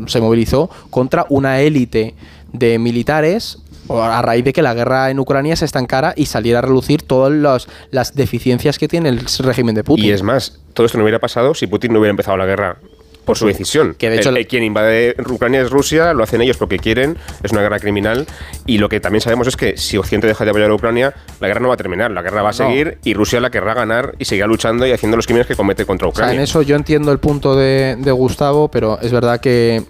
se 0.08 0.20
movilizó 0.20 0.68
contra 0.90 1.24
una 1.30 1.60
élite 1.60 2.14
de 2.52 2.78
militares 2.78 3.58
a 3.98 4.22
raíz 4.22 4.44
de 4.44 4.52
que 4.52 4.62
la 4.62 4.74
guerra 4.74 5.10
en 5.10 5.18
Ucrania 5.18 5.56
se 5.56 5.64
estancara 5.64 6.12
y 6.16 6.26
saliera 6.26 6.60
a 6.60 6.62
relucir 6.62 7.02
todas 7.02 7.66
las 7.90 8.14
deficiencias 8.14 8.78
que 8.78 8.88
tiene 8.88 9.08
el 9.08 9.20
régimen 9.40 9.74
de 9.74 9.84
Putin. 9.84 10.04
Y 10.04 10.10
es 10.10 10.22
más, 10.22 10.60
todo 10.74 10.86
esto 10.86 10.98
no 10.98 11.04
hubiera 11.04 11.18
pasado 11.18 11.54
si 11.54 11.66
Putin 11.66 11.92
no 11.92 11.98
hubiera 11.98 12.10
empezado 12.10 12.36
la 12.36 12.46
guerra 12.46 12.78
por 13.24 13.36
su 13.36 13.46
decisión. 13.46 13.94
Que 13.96 14.10
de 14.10 14.16
hecho, 14.16 14.30
el, 14.30 14.46
quien 14.46 14.64
invade 14.64 15.14
Ucrania 15.28 15.60
es 15.60 15.70
Rusia, 15.70 16.12
lo 16.14 16.24
hacen 16.24 16.40
ellos 16.40 16.56
porque 16.56 16.78
quieren, 16.78 17.16
es 17.42 17.52
una 17.52 17.62
guerra 17.62 17.78
criminal. 17.78 18.26
Y 18.66 18.78
lo 18.78 18.88
que 18.88 19.00
también 19.00 19.20
sabemos 19.20 19.46
es 19.46 19.56
que 19.56 19.76
si 19.76 19.96
Occidente 19.96 20.26
deja 20.26 20.44
de 20.44 20.50
apoyar 20.50 20.70
a 20.70 20.74
Ucrania, 20.74 21.14
la 21.38 21.48
guerra 21.48 21.60
no 21.60 21.68
va 21.68 21.74
a 21.74 21.76
terminar, 21.76 22.10
la 22.10 22.22
guerra 22.22 22.42
va 22.42 22.50
a 22.50 22.52
seguir 22.52 22.98
y 23.04 23.14
Rusia 23.14 23.40
la 23.40 23.50
querrá 23.50 23.74
ganar 23.74 24.14
y 24.18 24.24
seguirá 24.24 24.46
luchando 24.46 24.86
y 24.86 24.92
haciendo 24.92 25.16
los 25.16 25.26
crímenes 25.26 25.46
que 25.46 25.54
comete 25.54 25.84
contra 25.84 26.08
Ucrania. 26.08 26.34
en 26.34 26.40
eso 26.40 26.62
yo 26.62 26.76
entiendo 26.76 27.12
el 27.12 27.18
punto 27.18 27.54
de, 27.54 27.96
de 27.98 28.12
Gustavo, 28.12 28.68
pero 28.68 28.98
es 29.00 29.12
verdad 29.12 29.40
que 29.40 29.84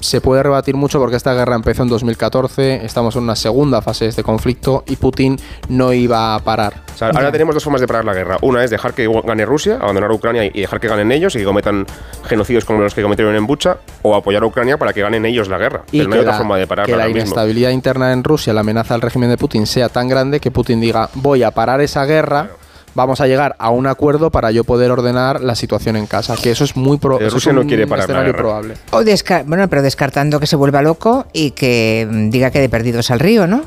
se 0.00 0.20
puede 0.20 0.42
rebatir 0.42 0.74
mucho 0.74 0.98
porque 0.98 1.16
esta 1.16 1.34
guerra 1.34 1.54
empezó 1.54 1.82
en 1.82 1.88
2014, 1.88 2.84
estamos 2.84 3.16
en 3.16 3.22
una 3.22 3.36
segunda 3.36 3.82
fase 3.82 4.06
de 4.06 4.10
este 4.10 4.22
conflicto 4.22 4.84
y 4.86 4.96
Putin 4.96 5.38
no 5.68 5.92
iba 5.92 6.34
a 6.34 6.38
parar. 6.40 6.82
ahora 7.00 7.30
tenemos 7.30 7.54
dos 7.54 7.64
formas 7.64 7.80
de 7.80 7.86
parar 7.86 8.04
la 8.04 8.14
guerra. 8.14 8.38
Una 8.42 8.64
es 8.64 8.70
dejar 8.70 8.94
que 8.94 9.08
gane 9.24 9.44
Rusia, 9.44 9.76
abandonar 9.76 10.10
Ucrania 10.10 10.44
y 10.46 10.60
dejar 10.60 10.80
que 10.80 10.88
ganen 10.88 11.12
ellos 11.12 11.34
y 11.36 11.38
que 11.38 11.44
cometan 11.44 11.86
genocidios 12.26 12.64
como 12.64 12.80
los 12.80 12.94
que 12.94 13.02
cometieron 13.02 13.34
en 13.36 13.46
Bucha, 13.46 13.78
o 14.02 14.14
apoyar 14.14 14.42
a 14.42 14.46
Ucrania 14.46 14.78
para 14.78 14.92
que 14.92 15.02
ganen 15.02 15.24
ellos 15.26 15.48
la 15.48 15.58
guerra. 15.58 15.82
Y 15.92 16.00
no 16.06 16.14
hay 16.14 16.20
otra 16.20 16.34
forma 16.34 16.56
de 16.56 16.66
parar 16.66 16.86
Que 16.86 16.96
la 16.96 17.08
inestabilidad 17.08 17.70
interna 17.70 18.12
en 18.12 18.24
Rusia, 18.24 18.52
la 18.52 18.60
amenaza 18.60 18.94
al 18.94 19.02
régimen 19.02 19.30
de 19.30 19.36
Putin 19.36 19.66
sea 19.66 19.88
tan 19.88 20.08
grande 20.08 20.40
que 20.40 20.50
Putin 20.50 20.80
diga 20.80 21.10
voy 21.14 21.42
a 21.42 21.50
parar 21.50 21.80
esa 21.80 22.04
guerra 22.04 22.50
vamos 22.94 23.20
a 23.20 23.26
llegar 23.26 23.56
a 23.58 23.70
un 23.70 23.86
acuerdo 23.86 24.30
para 24.30 24.50
yo 24.50 24.64
poder 24.64 24.90
ordenar 24.90 25.40
la 25.40 25.54
situación 25.54 25.96
en 25.96 26.06
casa, 26.06 26.36
que 26.36 26.50
eso 26.50 26.64
es 26.64 26.76
muy 26.76 26.98
probable. 26.98 27.28
eso 27.28 27.52
no 27.52 27.64
quiere 27.64 27.86
parar 27.86 28.04
escenario 28.04 28.34
probable. 28.34 28.74
O 28.90 29.02
bueno, 29.46 29.68
pero 29.68 29.82
descartando 29.82 30.40
que 30.40 30.46
se 30.46 30.56
vuelva 30.56 30.82
loco 30.82 31.26
y 31.32 31.52
que 31.52 32.06
mm, 32.10 32.30
diga 32.30 32.50
que 32.50 32.60
de 32.60 32.68
perdidos 32.68 33.10
al 33.10 33.20
río, 33.20 33.46
¿no? 33.46 33.62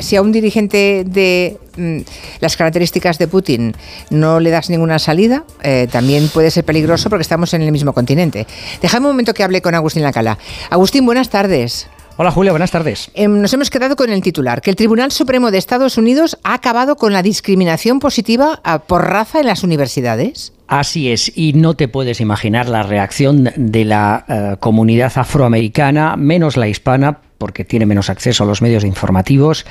si, 0.00 0.16
a, 0.16 0.22
un 0.22 0.32
dirigente 0.32 1.04
de 1.06 1.58
mm, 1.76 1.98
las 2.40 2.56
características 2.56 3.18
de 3.18 3.28
Putin 3.28 3.74
no 4.10 4.40
le 4.40 4.50
das 4.50 4.70
ninguna 4.70 4.98
salida, 4.98 5.44
eh, 5.62 5.88
también 5.90 6.28
puede 6.28 6.50
ser 6.50 6.64
peligroso 6.64 7.10
porque 7.10 7.22
estamos 7.22 7.54
en 7.54 7.62
el 7.62 7.72
mismo 7.72 7.92
continente. 7.92 8.46
Déjame 8.80 9.06
un 9.06 9.12
momento 9.12 9.34
que 9.34 9.44
hable 9.44 9.62
con 9.62 9.74
Agustín 9.74 10.02
Lacala. 10.02 10.38
Agustín, 10.70 11.04
buenas 11.06 11.30
tardes. 11.30 11.88
Hola 12.18 12.30
Julia, 12.30 12.50
buenas 12.50 12.70
tardes. 12.70 13.10
Em, 13.12 13.42
nos 13.42 13.52
hemos 13.52 13.68
quedado 13.68 13.94
con 13.94 14.10
el 14.10 14.22
titular, 14.22 14.62
que 14.62 14.70
el 14.70 14.76
Tribunal 14.76 15.12
Supremo 15.12 15.50
de 15.50 15.58
Estados 15.58 15.98
Unidos 15.98 16.38
ha 16.44 16.54
acabado 16.54 16.96
con 16.96 17.12
la 17.12 17.22
discriminación 17.22 17.98
positiva 17.98 18.62
por 18.86 19.04
raza 19.04 19.40
en 19.40 19.46
las 19.46 19.62
universidades. 19.62 20.54
Así 20.66 21.12
es, 21.12 21.30
y 21.36 21.52
no 21.52 21.74
te 21.74 21.88
puedes 21.88 22.22
imaginar 22.22 22.70
la 22.70 22.82
reacción 22.82 23.50
de 23.54 23.84
la 23.84 24.24
eh, 24.28 24.56
comunidad 24.60 25.12
afroamericana, 25.14 26.16
menos 26.16 26.56
la 26.56 26.68
hispana, 26.68 27.18
porque 27.36 27.66
tiene 27.66 27.84
menos 27.84 28.08
acceso 28.08 28.44
a 28.44 28.46
los 28.46 28.62
medios 28.62 28.84
informativos 28.84 29.66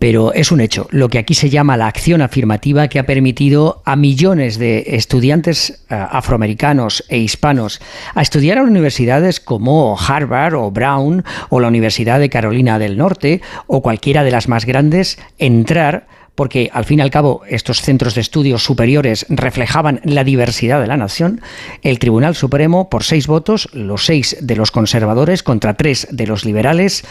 pero 0.00 0.32
es 0.32 0.50
un 0.50 0.62
hecho. 0.62 0.88
Lo 0.90 1.10
que 1.10 1.18
aquí 1.18 1.34
se 1.34 1.50
llama 1.50 1.76
la 1.76 1.86
acción 1.86 2.22
afirmativa 2.22 2.88
que 2.88 2.98
ha 2.98 3.04
permitido 3.06 3.82
a 3.84 3.96
millones 3.96 4.58
de 4.58 4.84
estudiantes 4.88 5.84
eh, 5.90 5.94
afroamericanos 5.94 7.04
e 7.10 7.18
hispanos 7.18 7.82
a 8.14 8.22
estudiar 8.22 8.56
en 8.56 8.64
universidades 8.64 9.40
como 9.40 9.96
Harvard 10.00 10.54
o 10.54 10.70
Brown 10.70 11.22
o 11.50 11.60
la 11.60 11.68
Universidad 11.68 12.18
de 12.18 12.30
Carolina 12.30 12.78
del 12.78 12.96
Norte 12.96 13.42
o 13.66 13.82
cualquiera 13.82 14.24
de 14.24 14.30
las 14.30 14.48
más 14.48 14.64
grandes 14.64 15.18
entrar 15.38 16.08
porque 16.34 16.70
al 16.72 16.86
fin 16.86 17.00
y 17.00 17.02
al 17.02 17.10
cabo 17.10 17.42
estos 17.46 17.82
centros 17.82 18.14
de 18.14 18.22
estudios 18.22 18.64
superiores 18.64 19.26
reflejaban 19.28 20.00
la 20.04 20.24
diversidad 20.24 20.80
de 20.80 20.86
la 20.86 20.96
nación, 20.96 21.42
el 21.82 21.98
Tribunal 21.98 22.34
Supremo, 22.34 22.88
por 22.88 23.04
seis 23.04 23.26
votos, 23.26 23.68
los 23.74 24.06
seis 24.06 24.38
de 24.40 24.56
los 24.56 24.70
conservadores 24.70 25.42
contra 25.42 25.74
tres 25.74 26.08
de 26.10 26.26
los 26.26 26.46
liberales, 26.46 27.04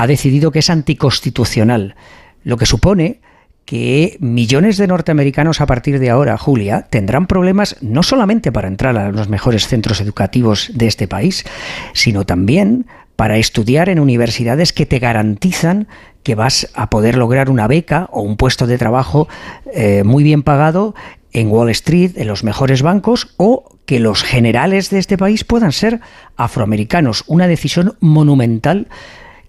ha 0.00 0.06
decidido 0.06 0.50
que 0.50 0.60
es 0.60 0.70
anticonstitucional, 0.70 1.94
lo 2.42 2.56
que 2.56 2.64
supone 2.64 3.20
que 3.66 4.16
millones 4.18 4.78
de 4.78 4.86
norteamericanos 4.86 5.60
a 5.60 5.66
partir 5.66 5.98
de 5.98 6.08
ahora, 6.08 6.38
Julia, 6.38 6.86
tendrán 6.88 7.26
problemas 7.26 7.76
no 7.82 8.02
solamente 8.02 8.50
para 8.50 8.68
entrar 8.68 8.96
a 8.96 9.12
los 9.12 9.28
mejores 9.28 9.68
centros 9.68 10.00
educativos 10.00 10.70
de 10.72 10.86
este 10.86 11.06
país, 11.06 11.44
sino 11.92 12.24
también 12.24 12.86
para 13.14 13.36
estudiar 13.36 13.90
en 13.90 14.00
universidades 14.00 14.72
que 14.72 14.86
te 14.86 15.00
garantizan 15.00 15.86
que 16.22 16.34
vas 16.34 16.70
a 16.72 16.88
poder 16.88 17.18
lograr 17.18 17.50
una 17.50 17.66
beca 17.66 18.08
o 18.10 18.22
un 18.22 18.38
puesto 18.38 18.66
de 18.66 18.78
trabajo 18.78 19.28
eh, 19.74 20.02
muy 20.02 20.24
bien 20.24 20.42
pagado 20.42 20.94
en 21.34 21.48
Wall 21.48 21.68
Street, 21.68 22.12
en 22.16 22.26
los 22.26 22.42
mejores 22.42 22.80
bancos, 22.80 23.34
o 23.36 23.76
que 23.84 24.00
los 24.00 24.22
generales 24.22 24.88
de 24.88 24.98
este 24.98 25.18
país 25.18 25.44
puedan 25.44 25.72
ser 25.72 26.00
afroamericanos. 26.36 27.22
Una 27.26 27.46
decisión 27.46 27.96
monumental 28.00 28.88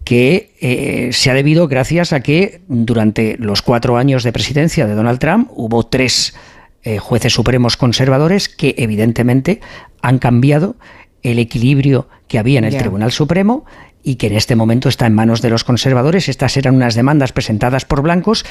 que 0.03 0.53
eh, 0.59 1.09
se 1.13 1.29
ha 1.29 1.33
debido 1.33 1.67
gracias 1.67 2.13
a 2.13 2.21
que 2.21 2.61
durante 2.67 3.37
los 3.37 3.61
cuatro 3.61 3.97
años 3.97 4.23
de 4.23 4.33
presidencia 4.33 4.87
de 4.87 4.95
Donald 4.95 5.19
Trump 5.19 5.49
hubo 5.53 5.85
tres 5.85 6.33
eh, 6.83 6.97
jueces 6.97 7.33
supremos 7.33 7.77
conservadores 7.77 8.49
que 8.49 8.75
evidentemente 8.77 9.61
han 10.01 10.17
cambiado 10.17 10.75
el 11.21 11.37
equilibrio 11.37 12.07
que 12.27 12.39
había 12.39 12.57
en 12.57 12.65
el 12.65 12.77
Tribunal 12.77 13.11
Supremo 13.11 13.65
y 14.03 14.15
que 14.15 14.27
en 14.27 14.33
este 14.33 14.55
momento 14.55 14.89
está 14.89 15.05
en 15.05 15.13
manos 15.13 15.41
de 15.41 15.49
los 15.49 15.63
conservadores. 15.63 16.29
Estas 16.29 16.57
eran 16.57 16.75
unas 16.75 16.95
demandas 16.95 17.31
presentadas 17.31 17.85
por 17.85 18.01
blancos 18.01 18.45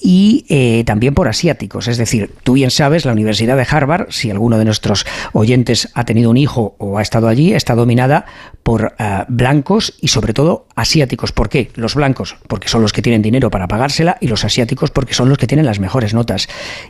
y 0.00 0.44
eh, 0.48 0.84
también 0.84 1.14
por 1.14 1.28
asiáticos. 1.28 1.88
Es 1.88 1.98
decir, 1.98 2.30
tú 2.42 2.54
bien 2.54 2.70
sabes, 2.70 3.04
la 3.04 3.12
Universidad 3.12 3.56
de 3.56 3.66
Harvard, 3.68 4.06
si 4.10 4.30
alguno 4.30 4.58
de 4.58 4.64
nuestros 4.64 5.06
oyentes 5.32 5.90
ha 5.94 6.04
tenido 6.04 6.30
un 6.30 6.36
hijo 6.36 6.74
o 6.78 6.98
ha 6.98 7.02
estado 7.02 7.28
allí, 7.28 7.54
está 7.54 7.74
dominada 7.74 8.26
por 8.62 8.94
eh, 8.98 9.24
blancos 9.28 9.94
y 10.00 10.08
sobre 10.08 10.32
todo 10.32 10.66
asiáticos. 10.74 11.32
¿Por 11.32 11.48
qué? 11.48 11.70
Los 11.74 11.94
blancos, 11.94 12.36
porque 12.48 12.68
son 12.68 12.82
los 12.82 12.92
que 12.92 13.02
tienen 13.02 13.22
dinero 13.22 13.50
para 13.50 13.68
pagársela 13.68 14.18
y 14.20 14.28
los 14.28 14.44
asiáticos 14.44 14.90
porque 14.90 15.14
son 15.14 15.28
los 15.28 15.38
que 15.38 15.46
tienen 15.46 15.66
las 15.66 15.80
mejores 15.80 16.14
notas. 16.14 16.48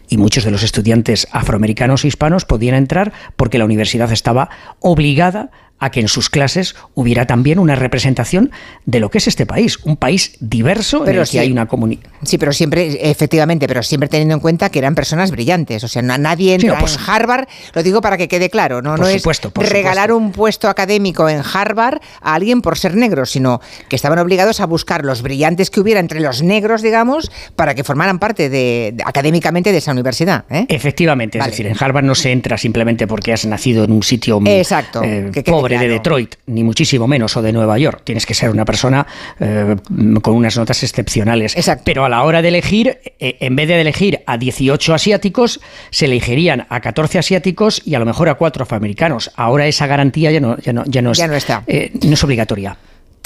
Y 0.08 0.16
muchos 0.16 0.44
de 0.44 0.50
los 0.50 0.62
estudiantes 0.62 1.28
afroamericanos 1.32 2.04
e 2.04 2.08
hispanos 2.08 2.44
podían 2.44 2.74
entrar 2.74 3.12
porque 3.36 3.58
la 3.58 3.64
universidad 3.64 4.10
estaba 4.12 4.48
obligada 4.80 5.50
que 5.90 6.00
en 6.00 6.08
sus 6.08 6.30
clases 6.30 6.74
hubiera 6.94 7.26
también 7.26 7.58
una 7.58 7.74
representación 7.74 8.50
de 8.84 9.00
lo 9.00 9.10
que 9.10 9.18
es 9.18 9.28
este 9.28 9.46
país, 9.46 9.78
un 9.84 9.96
país 9.96 10.36
diverso 10.40 11.02
pero 11.04 11.18
en 11.18 11.22
el 11.22 11.28
que 11.28 11.40
hay 11.40 11.52
una 11.52 11.66
comunidad. 11.66 12.02
Sí, 12.22 12.38
pero 12.38 12.52
siempre, 12.52 13.10
efectivamente, 13.10 13.68
pero 13.68 13.82
siempre 13.82 14.08
teniendo 14.08 14.34
en 14.34 14.40
cuenta 14.40 14.70
que 14.70 14.78
eran 14.78 14.94
personas 14.94 15.30
brillantes. 15.30 15.84
O 15.84 15.88
sea, 15.88 16.02
nadie 16.02 16.54
entra 16.54 16.78
en 16.78 16.86
Harvard, 17.06 17.46
lo 17.74 17.82
digo 17.82 18.00
para 18.00 18.16
que 18.16 18.28
quede 18.28 18.50
claro, 18.50 18.82
no, 18.82 18.96
no 18.96 19.06
es 19.06 19.22
regalar 19.54 20.12
un 20.12 20.32
puesto 20.32 20.68
académico 20.68 21.28
en 21.28 21.40
Harvard 21.40 22.00
a 22.20 22.34
alguien 22.34 22.62
por 22.62 22.78
ser 22.78 22.96
negro, 22.96 23.26
sino 23.26 23.60
que 23.88 23.96
estaban 23.96 24.18
obligados 24.18 24.60
a 24.60 24.66
buscar 24.66 25.04
los 25.04 25.22
brillantes 25.22 25.70
que 25.70 25.80
hubiera 25.80 26.00
entre 26.00 26.20
los 26.20 26.42
negros, 26.42 26.82
digamos, 26.82 27.30
para 27.54 27.74
que 27.74 27.84
formaran 27.84 28.18
parte 28.18 28.48
de, 28.48 28.94
académicamente 29.04 29.72
de 29.72 29.78
esa 29.78 29.92
universidad. 29.92 30.44
¿eh? 30.50 30.66
Efectivamente, 30.68 31.38
es 31.38 31.44
decir, 31.44 31.66
en 31.66 31.76
Harvard 31.78 32.04
no 32.04 32.14
se 32.14 32.32
entra 32.32 32.56
simplemente 32.58 33.06
porque 33.06 33.32
has 33.32 33.44
nacido 33.46 33.84
en 33.84 33.92
un 33.92 34.02
sitio 34.02 34.40
Exacto, 34.44 35.02
eh, 35.02 35.30
de 35.68 35.88
Detroit, 35.88 36.36
ni 36.46 36.64
muchísimo 36.64 37.06
menos, 37.06 37.36
o 37.36 37.42
de 37.42 37.52
Nueva 37.52 37.78
York. 37.78 38.02
Tienes 38.04 38.26
que 38.26 38.34
ser 38.34 38.50
una 38.50 38.64
persona 38.64 39.06
eh, 39.40 39.76
con 40.22 40.34
unas 40.34 40.56
notas 40.56 40.82
excepcionales. 40.82 41.56
Pero 41.84 42.04
a 42.04 42.08
la 42.08 42.22
hora 42.22 42.42
de 42.42 42.48
elegir, 42.48 42.98
eh, 43.18 43.36
en 43.40 43.56
vez 43.56 43.68
de 43.68 43.80
elegir 43.80 44.20
a 44.26 44.38
18 44.38 44.94
asiáticos, 44.94 45.60
se 45.90 46.06
elegirían 46.06 46.66
a 46.68 46.80
14 46.80 47.18
asiáticos 47.18 47.82
y 47.84 47.94
a 47.94 47.98
lo 47.98 48.06
mejor 48.06 48.28
a 48.28 48.34
4 48.34 48.62
afroamericanos. 48.62 49.30
Ahora 49.36 49.66
esa 49.66 49.86
garantía 49.86 50.30
ya 50.30 50.40
no, 50.40 50.56
ya 50.58 50.72
no, 50.72 50.84
ya 50.86 51.02
no, 51.02 51.12
es, 51.12 51.20
está. 51.20 51.62
Eh, 51.66 51.92
no 52.02 52.14
es 52.14 52.24
obligatoria. 52.24 52.76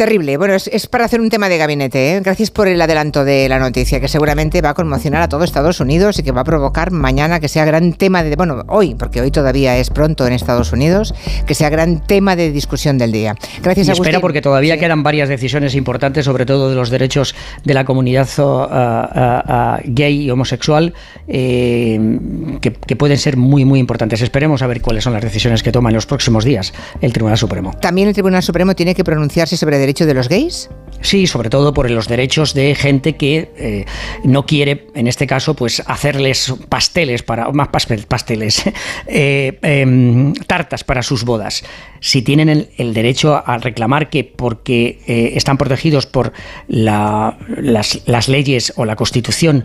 Terrible. 0.00 0.38
Bueno, 0.38 0.54
es, 0.54 0.86
para 0.86 1.04
hacer 1.04 1.20
un 1.20 1.28
tema 1.28 1.50
de 1.50 1.58
gabinete. 1.58 2.16
¿eh? 2.16 2.20
Gracias 2.24 2.50
por 2.50 2.66
el 2.68 2.80
adelanto 2.80 3.22
de 3.22 3.50
la 3.50 3.58
noticia, 3.58 4.00
que 4.00 4.08
seguramente 4.08 4.62
va 4.62 4.70
a 4.70 4.74
conmocionar 4.74 5.20
a 5.20 5.28
todo 5.28 5.44
Estados 5.44 5.78
Unidos 5.78 6.18
y 6.18 6.22
que 6.22 6.32
va 6.32 6.40
a 6.40 6.44
provocar 6.44 6.90
mañana 6.90 7.38
que 7.38 7.48
sea 7.48 7.66
gran 7.66 7.92
tema 7.92 8.22
de. 8.22 8.34
Bueno, 8.34 8.64
hoy, 8.68 8.94
porque 8.94 9.20
hoy 9.20 9.30
todavía 9.30 9.76
es 9.76 9.90
pronto 9.90 10.26
en 10.26 10.32
Estados 10.32 10.72
Unidos, 10.72 11.14
que 11.46 11.54
sea 11.54 11.68
gran 11.68 12.00
tema 12.06 12.34
de 12.34 12.50
discusión 12.50 12.96
del 12.96 13.12
día. 13.12 13.34
Gracias, 13.62 13.88
y 13.88 13.90
Agustín. 13.90 14.06
espera, 14.06 14.20
porque 14.22 14.40
todavía 14.40 14.78
quedan 14.78 15.02
varias 15.02 15.28
decisiones 15.28 15.74
importantes, 15.74 16.24
sobre 16.24 16.46
todo 16.46 16.70
de 16.70 16.76
los 16.76 16.88
derechos 16.88 17.34
de 17.64 17.74
la 17.74 17.84
comunidad 17.84 18.26
uh, 18.38 18.42
uh, 18.42 19.52
uh, 19.52 19.80
gay 19.84 20.22
y 20.22 20.30
homosexual, 20.30 20.94
eh, 21.28 22.18
que, 22.62 22.72
que 22.72 22.96
pueden 22.96 23.18
ser 23.18 23.36
muy, 23.36 23.66
muy 23.66 23.78
importantes. 23.78 24.22
Esperemos 24.22 24.62
a 24.62 24.66
ver 24.66 24.80
cuáles 24.80 25.04
son 25.04 25.12
las 25.12 25.22
decisiones 25.22 25.62
que 25.62 25.72
toma 25.72 25.90
en 25.90 25.96
los 25.96 26.06
próximos 26.06 26.46
días 26.46 26.72
el 27.02 27.12
Tribunal 27.12 27.36
Supremo. 27.36 27.74
También 27.82 28.08
el 28.08 28.14
Tribunal 28.14 28.42
Supremo 28.42 28.74
tiene 28.74 28.94
que 28.94 29.04
pronunciarse 29.04 29.58
sobre 29.58 29.76
derechos 29.76 29.89
de 29.94 30.14
los 30.14 30.28
gays? 30.28 30.70
Sí, 31.02 31.26
sobre 31.26 31.48
todo 31.48 31.72
por 31.72 31.90
los 31.90 32.08
derechos 32.08 32.52
de 32.52 32.74
gente 32.74 33.16
que 33.16 33.50
eh, 33.56 33.84
no 34.22 34.44
quiere, 34.44 34.88
en 34.94 35.06
este 35.06 35.26
caso, 35.26 35.54
pues 35.54 35.82
hacerles 35.86 36.52
pasteles 36.68 37.22
para 37.22 37.50
más 37.52 37.68
pasteles, 37.68 38.64
eh, 39.06 39.58
em, 39.62 40.34
tartas 40.34 40.84
para 40.84 41.02
sus 41.02 41.24
bodas. 41.24 41.64
Si 42.00 42.20
tienen 42.20 42.68
el, 42.76 42.94
derecho 42.94 43.42
a 43.44 43.56
reclamar 43.58 44.10
que 44.10 44.24
porque 44.24 45.00
eh, 45.06 45.32
están 45.36 45.56
protegidos 45.56 46.06
por 46.06 46.32
las, 46.68 48.28
leyes 48.28 48.74
o 48.76 48.84
la 48.84 48.96
Constitución 48.96 49.64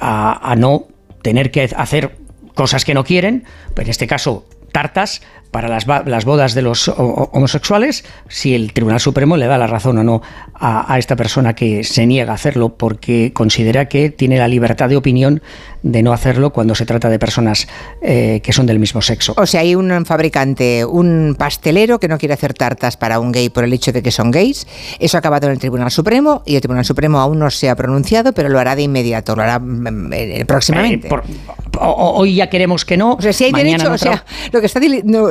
a, 0.00 0.50
a 0.52 0.56
no 0.56 0.88
tener 1.22 1.50
que 1.52 1.70
hacer 1.76 2.16
cosas 2.54 2.84
que 2.84 2.94
no 2.94 3.04
quieren, 3.04 3.44
pues 3.74 3.86
en 3.86 3.90
este 3.90 4.06
caso 4.08 4.48
tartas, 4.72 5.22
para 5.50 5.68
las, 5.68 5.86
las, 5.86 6.24
bodas 6.24 6.54
de 6.54 6.62
los 6.62 6.88
homosexuales, 6.88 8.04
si 8.28 8.54
el 8.54 8.72
Tribunal 8.72 9.00
Supremo 9.00 9.36
le 9.36 9.46
da 9.46 9.58
la 9.58 9.66
razón 9.66 9.98
o 9.98 10.04
no 10.04 10.22
a, 10.54 10.98
esta 10.98 11.16
persona 11.16 11.54
que 11.54 11.84
se 11.84 12.06
niega 12.06 12.32
a 12.32 12.34
hacerlo 12.34 12.76
porque 12.76 13.32
considera 13.32 13.88
que 13.88 14.10
tiene 14.10 14.38
la 14.38 14.48
libertad 14.48 14.88
de 14.88 14.96
opinión 14.96 15.42
de 15.82 16.02
no 16.02 16.12
hacerlo 16.12 16.52
cuando 16.52 16.74
se 16.74 16.84
trata 16.84 17.08
de 17.08 17.18
personas 17.18 17.68
eh, 18.02 18.40
que 18.42 18.52
son 18.52 18.66
del 18.66 18.78
mismo 18.78 19.02
sexo. 19.02 19.34
O 19.36 19.46
sea, 19.46 19.60
hay 19.60 19.74
un 19.74 20.04
fabricante, 20.04 20.84
un 20.84 21.36
pastelero 21.38 22.00
que 22.00 22.08
no 22.08 22.18
quiere 22.18 22.34
hacer 22.34 22.54
tartas 22.54 22.96
para 22.96 23.20
un 23.20 23.32
gay 23.32 23.48
por 23.48 23.64
el 23.64 23.72
hecho 23.72 23.92
de 23.92 24.02
que 24.02 24.10
son 24.10 24.30
gays. 24.30 24.66
Eso 24.98 25.16
ha 25.16 25.20
acabado 25.20 25.46
en 25.46 25.52
el 25.52 25.58
Tribunal 25.58 25.90
Supremo 25.90 26.42
y 26.44 26.56
el 26.56 26.60
Tribunal 26.60 26.84
Supremo 26.84 27.20
aún 27.20 27.38
no 27.38 27.50
se 27.50 27.70
ha 27.70 27.76
pronunciado, 27.76 28.32
pero 28.32 28.48
lo 28.48 28.58
hará 28.58 28.74
de 28.74 28.82
inmediato, 28.82 29.36
lo 29.36 29.42
hará 29.42 29.58
mm, 29.58 30.12
eh, 30.12 30.44
próximamente. 30.46 31.08
Eh, 31.08 31.10
hoy 31.80 32.34
ya 32.34 32.48
queremos 32.48 32.84
que 32.84 32.96
no. 32.96 33.14
O 33.14 33.22
sea, 33.22 33.32
si 33.32 33.44
hay 33.44 33.52
derecho, 33.52 33.92
o 33.92 33.98
sea, 33.98 34.24
lo 34.52 34.60
que 34.60 34.66
está 34.66 34.80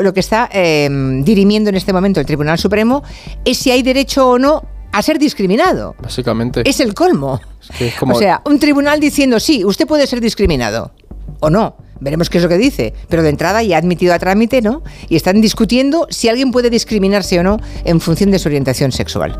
lo 0.05 0.13
que 0.13 0.21
está 0.21 0.47
em, 0.51 1.23
dirimiendo 1.23 1.69
en 1.69 1.75
este 1.75 1.91
momento 1.91 2.21
el 2.21 2.25
Tribunal 2.25 2.57
Supremo 2.57 3.03
es 3.43 3.57
si 3.57 3.71
hay 3.71 3.83
derecho 3.83 4.29
o 4.29 4.39
no 4.39 4.63
a 4.93 5.01
ser 5.01 5.19
discriminado. 5.19 5.95
Básicamente. 6.01 6.61
Es 6.63 6.79
el 6.79 6.93
colmo. 6.93 7.41
O 8.01 8.15
sea, 8.15 8.41
un 8.45 8.59
tribunal 8.59 9.01
diciendo, 9.01 9.41
sí, 9.41 9.65
usted 9.65 9.85
puede 9.85 10.07
ser 10.07 10.21
discriminado. 10.21 10.93
O 11.41 11.49
no. 11.49 11.75
Veremos 11.99 12.29
qué 12.29 12.37
es 12.37 12.43
lo 12.43 12.49
que 12.49 12.57
dice. 12.57 12.93
Pero 13.09 13.23
de 13.23 13.29
entrada 13.29 13.63
ya 13.63 13.75
ha 13.75 13.79
admitido 13.79 14.13
a 14.13 14.19
trámite, 14.19 14.61
¿no? 14.61 14.83
Y 15.09 15.15
están 15.15 15.41
discutiendo 15.41 16.07
si 16.09 16.29
alguien 16.29 16.51
puede 16.51 16.69
discriminarse 16.69 17.39
o 17.39 17.43
no 17.43 17.59
en 17.83 18.01
función 18.01 18.31
de 18.31 18.39
su 18.39 18.47
orientación 18.47 18.91
sexual. 18.91 19.37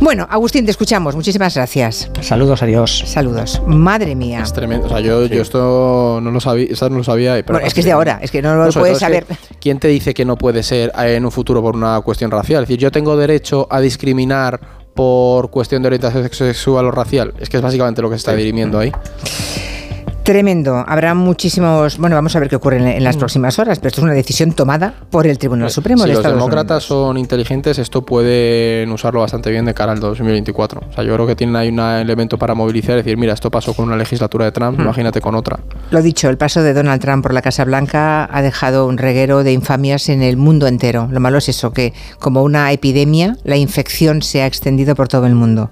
Bueno, 0.00 0.26
Agustín, 0.30 0.64
te 0.64 0.70
escuchamos. 0.70 1.14
Muchísimas 1.14 1.54
gracias. 1.54 2.10
Saludos, 2.20 2.62
adiós. 2.62 3.04
Saludos. 3.06 3.62
Madre 3.66 4.14
mía. 4.14 4.42
Es 4.42 4.52
tremendo. 4.52 4.86
O 4.86 4.90
sea, 4.90 5.00
yo, 5.00 5.22
esto 5.24 6.20
no 6.22 6.30
lo 6.30 6.40
sabía. 6.40 6.68
no 6.90 6.96
lo 6.96 7.04
sabía 7.04 7.34
pero 7.34 7.54
bueno, 7.54 7.66
es 7.66 7.74
que 7.74 7.80
es 7.80 7.86
de 7.86 7.92
ahora. 7.92 8.18
Es 8.22 8.30
que 8.30 8.42
no 8.42 8.54
lo 8.56 8.72
puedes 8.72 8.98
saber. 8.98 9.26
¿Quién 9.60 9.78
te 9.78 9.88
dice 9.88 10.14
que 10.14 10.24
no 10.24 10.36
puede 10.36 10.62
ser 10.62 10.92
eh, 10.98 11.16
en 11.16 11.24
un 11.24 11.30
futuro 11.30 11.62
por 11.62 11.76
una 11.76 12.00
cuestión 12.00 12.30
racial? 12.30 12.64
Es 12.64 12.68
decir, 12.68 12.80
yo 12.80 12.90
tengo 12.90 13.16
derecho 13.16 13.66
a 13.70 13.80
discriminar 13.80 14.60
por 14.94 15.50
cuestión 15.50 15.82
de 15.82 15.88
orientación 15.88 16.28
sexual 16.30 16.86
o 16.86 16.90
racial. 16.90 17.34
Es 17.40 17.48
que 17.48 17.56
es 17.56 17.62
básicamente 17.62 18.02
lo 18.02 18.08
que 18.08 18.14
se 18.14 18.18
está 18.18 18.34
dirimiendo 18.34 18.78
ahí. 18.78 18.92
Tremendo. 20.24 20.82
Habrá 20.88 21.12
muchísimos. 21.12 21.98
Bueno, 21.98 22.16
vamos 22.16 22.34
a 22.34 22.40
ver 22.40 22.48
qué 22.48 22.56
ocurre 22.56 22.96
en, 22.96 23.04
las 23.04 23.16
mm. 23.16 23.18
próximas 23.18 23.58
horas, 23.58 23.78
pero 23.78 23.88
esto 23.88 24.00
es 24.00 24.04
una 24.04 24.14
decisión 24.14 24.52
tomada 24.52 24.94
por 25.10 25.26
el 25.26 25.36
Tribunal 25.36 25.70
Supremo 25.70 26.04
si 26.04 26.08
de 26.08 26.14
los 26.14 26.24
demócratas 26.24 26.82
son 26.82 27.18
inteligentes, 27.18 27.78
esto 27.78 28.06
pueden 28.06 28.90
usarlo 28.90 29.20
bastante 29.20 29.50
bien 29.50 29.66
de 29.66 29.74
cara 29.74 29.92
al 29.92 30.00
2024. 30.00 30.80
O 30.80 30.92
sea, 30.94 31.04
yo 31.04 31.12
creo 31.12 31.26
que 31.26 31.36
tienen 31.36 31.56
ahí 31.56 31.68
un 31.68 31.78
elemento 31.78 32.38
para 32.38 32.54
movilizar 32.54 32.94
y 32.94 32.96
decir, 33.02 33.18
mira, 33.18 33.34
esto 33.34 33.50
pasó 33.50 33.74
con 33.74 33.84
una 33.84 33.98
legislatura 33.98 34.46
de 34.46 34.52
Trump, 34.52 34.78
mm. 34.78 34.82
imagínate 34.82 35.20
con 35.20 35.34
otra. 35.34 35.60
Lo 35.90 36.00
dicho, 36.00 36.30
el 36.30 36.38
paso 36.38 36.62
de 36.62 36.72
Donald 36.72 37.02
Trump 37.02 37.22
por 37.22 37.34
la 37.34 37.42
Casa 37.42 37.66
Blanca 37.66 38.26
ha 38.32 38.40
dejado 38.40 38.86
un 38.86 38.96
reguero 38.96 39.44
de 39.44 39.52
infamias 39.52 40.08
en 40.08 40.22
el 40.22 40.38
mundo 40.38 40.66
entero. 40.66 41.06
Lo 41.12 41.20
malo 41.20 41.36
es 41.36 41.50
eso, 41.50 41.74
que 41.74 41.92
como 42.18 42.42
una 42.42 42.72
epidemia, 42.72 43.36
la 43.44 43.58
infección 43.58 44.22
se 44.22 44.40
ha 44.40 44.46
extendido 44.46 44.94
por 44.94 45.06
todo 45.06 45.26
el 45.26 45.34
mundo. 45.34 45.70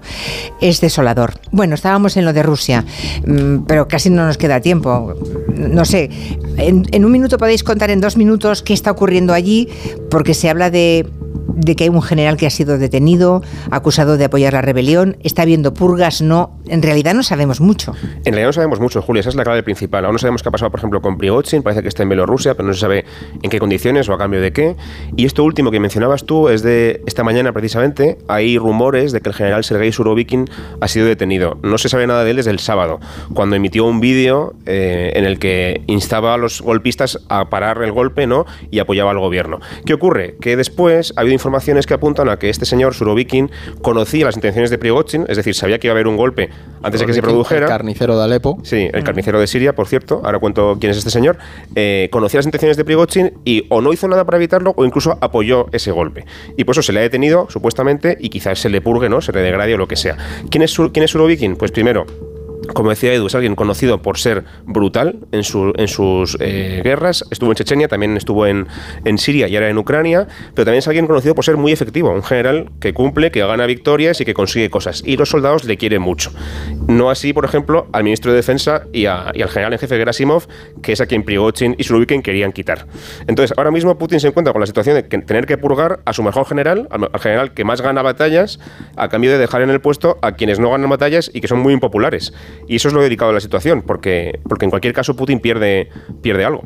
Es 0.61 0.79
desolador. 0.79 1.33
Bueno, 1.49 1.73
estábamos 1.73 2.17
en 2.17 2.25
lo 2.25 2.33
de 2.33 2.43
Rusia, 2.43 2.85
mm, 3.25 3.63
pero 3.65 3.87
casi 3.87 4.11
no 4.11 4.27
nos 4.27 4.37
queda 4.43 4.59
tiempo. 4.59 5.15
No 5.55 5.85
sé, 5.85 6.09
en, 6.57 7.05
un 7.05 7.11
minuto 7.13 7.37
podéis 7.37 7.63
contar 7.63 7.91
en 7.91 8.01
dos 8.01 8.17
minutos 8.17 8.61
qué 8.61 8.73
está 8.73 8.91
ocurriendo 8.91 9.31
allí, 9.31 9.69
porque 10.11 10.33
se 10.33 10.49
habla 10.49 10.69
de 10.69 11.07
de 11.55 11.75
que 11.75 11.85
hay 11.85 11.89
un 11.89 12.01
general 12.01 12.37
que 12.37 12.47
ha 12.47 12.49
sido 12.49 12.77
detenido, 12.77 13.41
acusado 13.71 14.17
de 14.17 14.25
apoyar 14.25 14.53
la 14.53 14.61
rebelión, 14.61 15.17
está 15.23 15.43
habiendo 15.43 15.73
purgas, 15.73 16.21
no, 16.21 16.57
en 16.67 16.81
realidad 16.81 17.13
no 17.13 17.23
sabemos 17.23 17.61
mucho. 17.61 17.93
En 18.25 18.33
realidad 18.33 18.47
no 18.47 18.53
sabemos 18.53 18.79
mucho, 18.79 19.01
Julia, 19.01 19.21
esa 19.21 19.29
es 19.29 19.35
la 19.35 19.43
clave 19.43 19.63
principal. 19.63 20.05
Aún 20.05 20.13
no 20.13 20.19
sabemos 20.19 20.43
qué 20.43 20.49
ha 20.49 20.51
pasado, 20.51 20.71
por 20.71 20.79
ejemplo, 20.79 21.01
con 21.01 21.17
Prigozhin, 21.17 21.63
parece 21.63 21.81
que 21.81 21.87
está 21.87 22.03
en 22.03 22.09
Bielorrusia, 22.09 22.55
pero 22.55 22.67
no 22.67 22.73
se 22.73 22.79
sabe 22.79 23.05
en 23.41 23.49
qué 23.49 23.59
condiciones 23.59 24.09
o 24.09 24.13
a 24.13 24.17
cambio 24.17 24.41
de 24.41 24.51
qué. 24.51 24.75
Y 25.15 25.25
esto 25.25 25.43
último 25.43 25.71
que 25.71 25.79
mencionabas 25.79 26.25
tú 26.25 26.49
es 26.49 26.63
de 26.63 27.01
esta 27.05 27.23
mañana 27.23 27.51
precisamente, 27.53 28.17
hay 28.27 28.57
rumores 28.57 29.11
de 29.11 29.21
que 29.21 29.29
el 29.29 29.35
general 29.35 29.63
Sergei 29.63 29.91
Surovikin 29.91 30.49
ha 30.81 30.87
sido 30.87 31.05
detenido. 31.05 31.57
No 31.63 31.77
se 31.77 31.89
sabe 31.89 32.07
nada 32.07 32.23
de 32.23 32.31
él 32.31 32.37
desde 32.37 32.51
el 32.51 32.59
sábado, 32.59 32.99
cuando 33.33 33.55
emitió 33.55 33.85
un 33.85 33.99
vídeo 33.99 34.53
eh, 34.65 35.11
en 35.15 35.25
el 35.25 35.39
que 35.39 35.81
instaba 35.87 36.33
a 36.33 36.37
los 36.37 36.61
golpistas 36.61 37.19
a 37.29 37.49
parar 37.49 37.81
el 37.83 37.91
golpe 37.91 38.27
¿no? 38.27 38.45
y 38.71 38.79
apoyaba 38.79 39.11
al 39.11 39.19
gobierno. 39.19 39.59
¿Qué 39.85 39.93
ocurre? 39.93 40.35
Que 40.39 40.55
después 40.55 41.13
ha 41.15 41.21
habido 41.21 41.33
informaciones 41.43 41.85
que 41.85 41.93
apuntan 41.93 42.29
a 42.29 42.37
que 42.37 42.49
este 42.49 42.65
señor 42.65 42.93
Surovikin 42.93 43.51
conocía 43.81 44.25
las 44.25 44.35
intenciones 44.35 44.69
de 44.69 44.77
Prigozhin, 44.77 45.25
es 45.27 45.35
decir, 45.35 45.53
sabía 45.55 45.77
que 45.77 45.87
iba 45.87 45.91
a 45.91 45.95
haber 45.95 46.07
un 46.07 46.15
golpe 46.15 46.49
antes 46.81 47.01
de 47.01 47.05
que 47.05 47.13
se 47.13 47.21
produjera. 47.21 47.65
El 47.65 47.71
carnicero 47.71 48.17
de 48.17 48.23
Alepo. 48.23 48.59
Sí, 48.63 48.89
el 48.93 49.03
carnicero 49.03 49.39
de 49.39 49.47
Siria, 49.47 49.75
por 49.75 49.87
cierto. 49.87 50.21
Ahora 50.23 50.39
cuento 50.39 50.77
quién 50.79 50.91
es 50.91 50.97
este 50.97 51.09
señor. 51.09 51.37
Eh, 51.75 52.07
conocía 52.11 52.37
las 52.37 52.45
intenciones 52.45 52.77
de 52.77 52.85
Prigozhin 52.85 53.33
y 53.43 53.65
o 53.69 53.81
no 53.81 53.91
hizo 53.91 54.07
nada 54.07 54.25
para 54.25 54.37
evitarlo 54.37 54.73
o 54.77 54.85
incluso 54.85 55.17
apoyó 55.19 55.67
ese 55.71 55.91
golpe. 55.91 56.25
Y 56.57 56.63
por 56.63 56.73
eso 56.73 56.81
se 56.81 56.93
le 56.93 56.99
ha 56.99 57.03
detenido, 57.03 57.47
supuestamente, 57.49 58.17
y 58.19 58.29
quizás 58.29 58.59
se 58.59 58.69
le 58.69 58.81
purgue, 58.81 59.09
¿no? 59.09 59.21
Se 59.21 59.31
le 59.31 59.41
degrade 59.41 59.75
o 59.75 59.77
lo 59.77 59.87
que 59.87 59.95
sea. 59.95 60.17
¿Quién 60.49 60.61
es, 60.61 60.75
quién 60.91 61.03
es 61.03 61.11
Surovikin? 61.11 61.55
Pues 61.55 61.71
primero, 61.71 62.05
como 62.73 62.89
decía 62.89 63.13
Edu, 63.13 63.27
es 63.27 63.35
alguien 63.35 63.55
conocido 63.55 64.01
por 64.01 64.17
ser 64.17 64.43
brutal 64.65 65.19
en, 65.31 65.41
en 65.75 65.87
sus 65.87 66.37
eh, 66.39 66.81
guerras. 66.83 67.25
Estuvo 67.31 67.51
en 67.51 67.55
Chechenia, 67.55 67.87
también 67.87 68.17
estuvo 68.17 68.45
en, 68.47 68.67
en, 69.05 69.17
Siria 69.17 69.47
y 69.47 69.55
ahora 69.55 69.69
en 69.69 69.77
Ucrania, 69.77 70.27
pero 70.53 70.65
también 70.65 70.79
es 70.79 70.87
alguien 70.87 71.07
conocido 71.07 71.35
por 71.35 71.45
ser 71.45 71.57
muy 71.57 71.71
efectivo, 71.71 72.11
un 72.11 72.23
general 72.23 72.71
que 72.79 72.93
cumple, 72.93 73.31
que 73.31 73.45
gana 73.45 73.65
victorias 73.65 74.21
y 74.21 74.25
que 74.25 74.33
consigue 74.33 74.69
cosas. 74.69 75.03
Y 75.05 75.17
los 75.17 75.29
soldados 75.29 75.65
le 75.65 75.77
quieren 75.77 76.01
mucho. 76.01 76.31
No 76.87 77.09
así, 77.09 77.33
por 77.33 77.45
ejemplo, 77.45 77.87
al 77.91 78.03
ministro 78.03 78.31
de 78.31 78.37
Defensa 78.37 78.83
y, 78.91 79.05
al 79.05 79.33
general 79.49 79.73
en 79.73 79.79
jefe 79.79 79.97
Gerasimov, 79.97 80.47
que 80.81 80.93
es 80.93 81.01
a 81.01 81.05
quien 81.05 81.23
Prigozhin 81.23 81.75
y 81.77 81.83
Surovikin 81.83 82.21
querían 82.21 82.51
quitar. 82.51 82.87
Entonces, 83.27 83.55
ahora 83.57 83.71
mismo 83.71 83.97
Putin 83.97 84.19
se 84.19 84.27
encuentra 84.27 84.53
con 84.53 84.59
la 84.59 84.67
situación 84.67 84.95
de 84.95 85.03
tener 85.03 85.45
que 85.45 85.57
purgar 85.57 86.01
a 86.05 86.13
su 86.13 86.23
mejor 86.23 86.45
general, 86.45 86.87
al, 86.91 87.09
al 87.11 87.19
general 87.19 87.53
que 87.53 87.63
más 87.63 87.81
gana 87.81 88.01
batallas, 88.01 88.59
a 88.95 89.09
cambio 89.09 89.31
de 89.31 89.37
dejar 89.37 89.61
en 89.61 89.69
el 89.69 89.81
puesto 89.81 90.17
a 90.21 90.33
quienes 90.33 90.59
no 90.59 90.71
ganan 90.71 90.89
batallas 90.89 91.29
y 91.33 91.41
que 91.41 91.47
son 91.47 91.59
muy 91.59 91.73
impopulares. 91.73 92.33
Y 92.67 92.75
eso 92.75 92.87
es 92.87 92.93
lo 92.93 93.01
delicado 93.01 93.31
de 93.31 93.35
la 93.35 93.41
situación, 93.41 93.81
porque, 93.81 94.39
porque 94.47 94.65
en 94.65 94.69
cualquier 94.69 94.93
caso 94.93 95.15
Putin 95.15 95.39
pierde, 95.39 95.89
pierde 96.21 96.45
algo. 96.45 96.63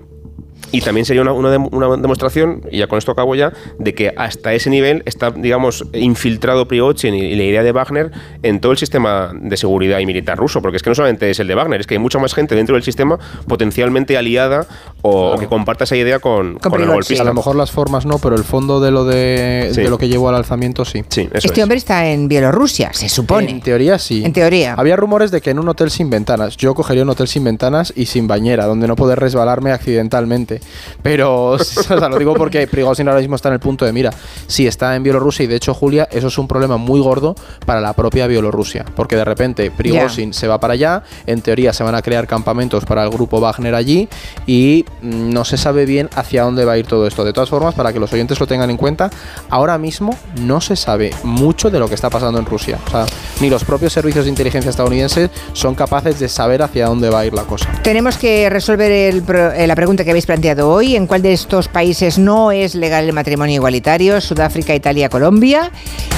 Y 0.72 0.82
también 0.82 1.06
sería 1.06 1.22
una, 1.22 1.34
una, 1.34 1.98
demostración, 1.98 2.62
y 2.72 2.80
ya 2.80 2.88
con 2.88 2.98
esto 2.98 3.12
acabo 3.12 3.36
ya, 3.36 3.54
de 3.80 3.94
que 3.94 4.14
hasta 4.16 4.54
ese 4.54 4.70
nivel 4.70 5.04
está, 5.06 5.32
digamos, 5.32 5.86
infiltrado 5.94 6.68
Prigozhin 6.68 7.14
y, 7.16 7.36
la 7.36 7.44
idea 7.44 7.64
de 7.64 7.72
Wagner 7.72 8.12
en 8.44 8.60
todo 8.60 8.72
el 8.72 8.78
sistema 8.78 9.32
de 9.34 9.58
seguridad 9.58 10.00
y 10.00 10.06
militar 10.06 10.38
ruso, 10.38 10.62
porque 10.62 10.78
es 10.78 10.84
que 10.84 10.90
no 10.90 10.96
solamente 10.96 11.30
es 11.30 11.40
el 11.40 11.48
de 11.48 11.56
Wagner, 11.56 11.80
es 11.82 11.88
que 11.88 11.96
hay 11.96 12.00
mucha 12.00 12.20
más 12.20 12.34
gente 12.34 12.56
dentro 12.56 12.76
del 12.76 12.84
sistema 12.84 13.18
potencialmente 13.48 14.18
aliada 14.18 14.68
o, 15.02 15.38
que 15.38 15.48
comparta 15.48 15.86
esa 15.86 15.96
idea 15.96 16.20
con, 16.20 16.58
con, 16.58 16.82
el 16.82 16.88
golpista. 16.88 17.24
A 17.24 17.26
lo 17.26 17.34
mejor 17.34 17.56
las 17.56 17.72
formas 17.72 18.06
no, 18.06 18.18
pero 18.20 18.36
el 18.36 18.44
fondo 18.44 18.80
de 18.80 18.92
lo 18.92 19.06
de, 19.06 19.72
lo 19.90 19.98
que 19.98 20.10
llevó 20.10 20.30
al 20.30 20.36
alzamiento 20.36 20.86
sí. 20.86 21.04
sí 21.10 21.30
este 21.34 21.64
hombre 21.64 21.78
está 21.78 22.08
en 22.08 22.28
Bielorrusia, 22.28 22.92
se 22.94 23.10
supone. 23.10 23.50
En 23.50 23.62
teoría 23.62 23.98
sí. 23.98 24.24
En 24.24 24.34
teoría. 24.34 24.74
Había 24.76 24.96
rumores 24.96 25.32
de 25.32 25.42
que 25.42 25.52
en 25.52 25.60
un 25.60 25.68
hotel 25.70 25.90
sin 25.90 26.10
ventanas. 26.10 26.58
Yo 26.58 26.76
cogería 26.76 27.04
un 27.04 27.10
hotel 27.10 27.28
sin 27.28 27.44
ventanas 27.44 27.94
y 27.96 28.06
sin 28.06 28.28
bañera, 28.28 28.66
donde 28.66 28.88
no 28.88 28.96
poder 28.96 29.20
resbalarme 29.20 29.72
accidentalmente. 29.72 30.57
Pero 31.02 31.50
o 31.52 31.60
sea, 31.60 31.96
lo 32.10 32.18
digo 32.18 32.34
porque 32.34 32.68
Prigozhin 32.68 33.08
ahora 33.08 33.20
mismo 33.20 33.36
está 33.36 33.50
en 33.50 33.54
el 33.54 33.60
punto 33.60 33.86
de 33.86 33.94
mira. 33.94 34.12
Si 34.48 34.68
está 34.68 34.96
en 34.96 35.04
Bielorrusia 35.04 35.44
y 35.44 35.48
de 35.48 35.56
hecho, 35.56 35.74
Julia, 35.74 36.08
eso 36.12 36.28
es 36.28 36.38
un 36.38 36.48
problema 36.48 36.78
muy 36.78 37.00
gordo 37.00 37.36
para 37.66 37.82
la 37.82 37.94
propia 37.94 38.28
Bielorrusia. 38.28 38.86
Porque 38.96 39.16
de 39.16 39.26
repente 39.26 39.72
Prigozhin 39.72 40.34
se 40.34 40.48
va 40.48 40.60
para 40.60 40.74
allá, 40.74 41.04
en 41.26 41.42
teoría 41.42 41.74
se 41.74 41.84
van 41.84 41.96
a 41.96 42.02
crear 42.02 42.28
campamentos 42.28 42.86
para 42.86 43.04
el 43.04 43.10
grupo 43.10 43.40
Wagner 43.40 43.76
allí 43.76 44.08
y 44.46 44.86
mm, 45.02 45.30
no 45.32 45.46
se 45.46 45.58
sabe 45.58 45.86
bien 45.86 46.10
hacia 46.16 46.44
dónde 46.44 46.66
va 46.66 46.74
a 46.74 46.78
ir 46.78 46.88
todo 46.88 47.08
esto. 47.08 47.24
De 47.24 47.34
todas 47.34 47.50
formas, 47.50 47.76
para 47.76 47.94
que 47.94 48.00
los 48.00 48.12
oyentes 48.14 48.40
lo 48.40 48.48
tengan 48.48 48.70
en 48.70 48.78
cuenta, 48.78 49.10
ahora 49.50 49.78
mismo 49.78 50.16
no 50.42 50.62
se 50.62 50.76
sabe 50.76 51.12
mucho 51.24 51.70
de 51.70 51.80
lo 51.80 51.88
que 51.88 51.96
está 51.96 52.10
pasando 52.10 52.40
en 52.40 52.46
Rusia. 52.46 52.80
O 52.88 52.90
sea, 52.90 53.06
ni 53.42 53.50
los 53.50 53.64
propios 53.64 53.94
servicios 53.94 54.26
de 54.26 54.30
inteligencia 54.30 54.70
estadounidenses 54.70 55.30
son 55.54 55.76
capaces 55.76 56.20
de 56.20 56.30
saber 56.30 56.62
hacia 56.62 56.88
dónde 56.88 57.10
va 57.10 57.20
a 57.20 57.26
ir 57.26 57.34
la 57.34 57.44
cosa. 57.44 57.70
Tenemos 57.84 58.18
que 58.18 58.50
resolver 58.50 58.92
eh, 58.92 59.68
la 59.68 59.76
pregunta 59.76 60.04
que 60.04 60.12
habéis 60.12 60.26
planteado 60.26 60.47
hoy. 60.56 60.96
¿En 60.96 61.08
cuál 61.08 61.22
de 61.22 61.34
estos 61.34 61.68
países 61.68 62.18
no 62.18 62.52
es 62.52 62.76
legal 62.76 63.06
el 63.06 63.14
matrimonio 63.14 63.56
igualitario? 63.56 64.22
Sudáfrica, 64.22 64.74
Italia, 64.74 65.10
Colombia. 65.10 65.72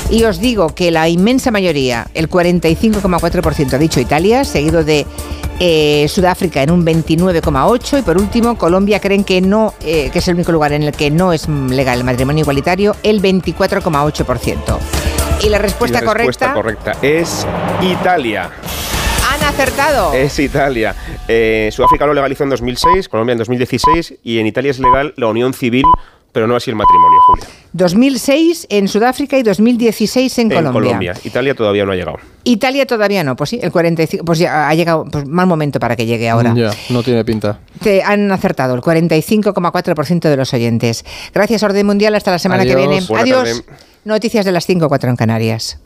Y 0.09 0.23
os 0.23 0.39
digo 0.39 0.69
que 0.69 0.91
la 0.91 1.09
inmensa 1.09 1.51
mayoría, 1.51 2.07
el 2.13 2.29
45,4% 2.29 3.73
ha 3.73 3.77
dicho 3.77 3.99
Italia, 3.99 4.43
seguido 4.43 4.83
de 4.83 5.05
eh, 5.59 6.07
Sudáfrica 6.07 6.63
en 6.63 6.71
un 6.71 6.85
29,8% 6.85 7.99
y 7.99 8.01
por 8.01 8.17
último 8.17 8.57
Colombia 8.57 8.99
creen 8.99 9.23
que 9.23 9.41
no, 9.41 9.73
eh, 9.81 10.09
que 10.11 10.19
es 10.19 10.27
el 10.27 10.35
único 10.35 10.51
lugar 10.51 10.71
en 10.73 10.83
el 10.83 10.93
que 10.93 11.11
no 11.11 11.33
es 11.33 11.47
legal 11.47 11.99
el 11.99 12.03
matrimonio 12.03 12.41
igualitario, 12.41 12.95
el 13.03 13.21
24,8%. 13.21 14.77
Y 15.41 15.49
la 15.49 15.57
respuesta, 15.57 15.99
y 15.99 16.05
la 16.05 16.13
respuesta 16.13 16.53
correcta 16.53 16.97
es 17.01 17.45
Italia 17.81 18.49
acertado. 19.49 20.13
Es 20.13 20.39
Italia. 20.39 20.95
Eh, 21.27 21.69
Sudáfrica 21.71 22.05
lo 22.05 22.13
legalizó 22.13 22.43
en 22.43 22.51
2006, 22.51 23.09
Colombia 23.09 23.33
en 23.33 23.39
2016 23.39 24.15
y 24.23 24.39
en 24.39 24.47
Italia 24.47 24.71
es 24.71 24.79
legal 24.79 25.13
la 25.17 25.27
unión 25.27 25.53
civil, 25.53 25.85
pero 26.31 26.47
no 26.47 26.55
así 26.55 26.69
el 26.69 26.75
matrimonio, 26.75 27.19
Julia. 27.27 27.45
2006 27.73 28.67
en 28.69 28.87
Sudáfrica 28.87 29.37
y 29.37 29.43
2016 29.43 30.39
en, 30.39 30.49
Colombia. 30.49 30.71
Colombia. 30.71 31.13
Italia 31.23 31.55
todavía 31.55 31.85
no 31.85 31.91
ha 31.91 31.95
llegado. 31.95 32.17
Italia 32.43 32.85
todavía 32.85 33.23
no, 33.23 33.35
pues 33.35 33.51
sí, 33.51 33.59
el 33.61 33.71
45, 33.71 34.25
pues 34.25 34.39
ya 34.39 34.69
ha 34.69 34.75
llegado, 34.75 35.05
pues 35.05 35.27
mal 35.27 35.47
momento 35.47 35.79
para 35.79 35.95
que 35.95 36.05
llegue 36.05 36.29
ahora. 36.29 36.53
Ya, 36.55 36.71
no 36.89 37.03
tiene 37.03 37.25
pinta. 37.25 37.59
Te 37.81 38.03
han 38.03 38.31
acertado 38.31 38.75
el 38.75 38.81
45,4% 38.81 40.29
de 40.29 40.37
los 40.37 40.53
oyentes. 40.53 41.05
Gracias, 41.33 41.63
Orden 41.63 41.85
Mundial, 41.85 42.15
hasta 42.15 42.31
la 42.31 42.39
semana 42.39 42.65
que 42.65 42.75
viene. 42.75 42.99
Adiós. 43.15 43.63
Noticias 44.05 44.45
de 44.45 44.51
las 44.51 44.65
5 44.65 44.87
4 44.87 45.09
en 45.09 45.15
Canarias. 45.15 45.79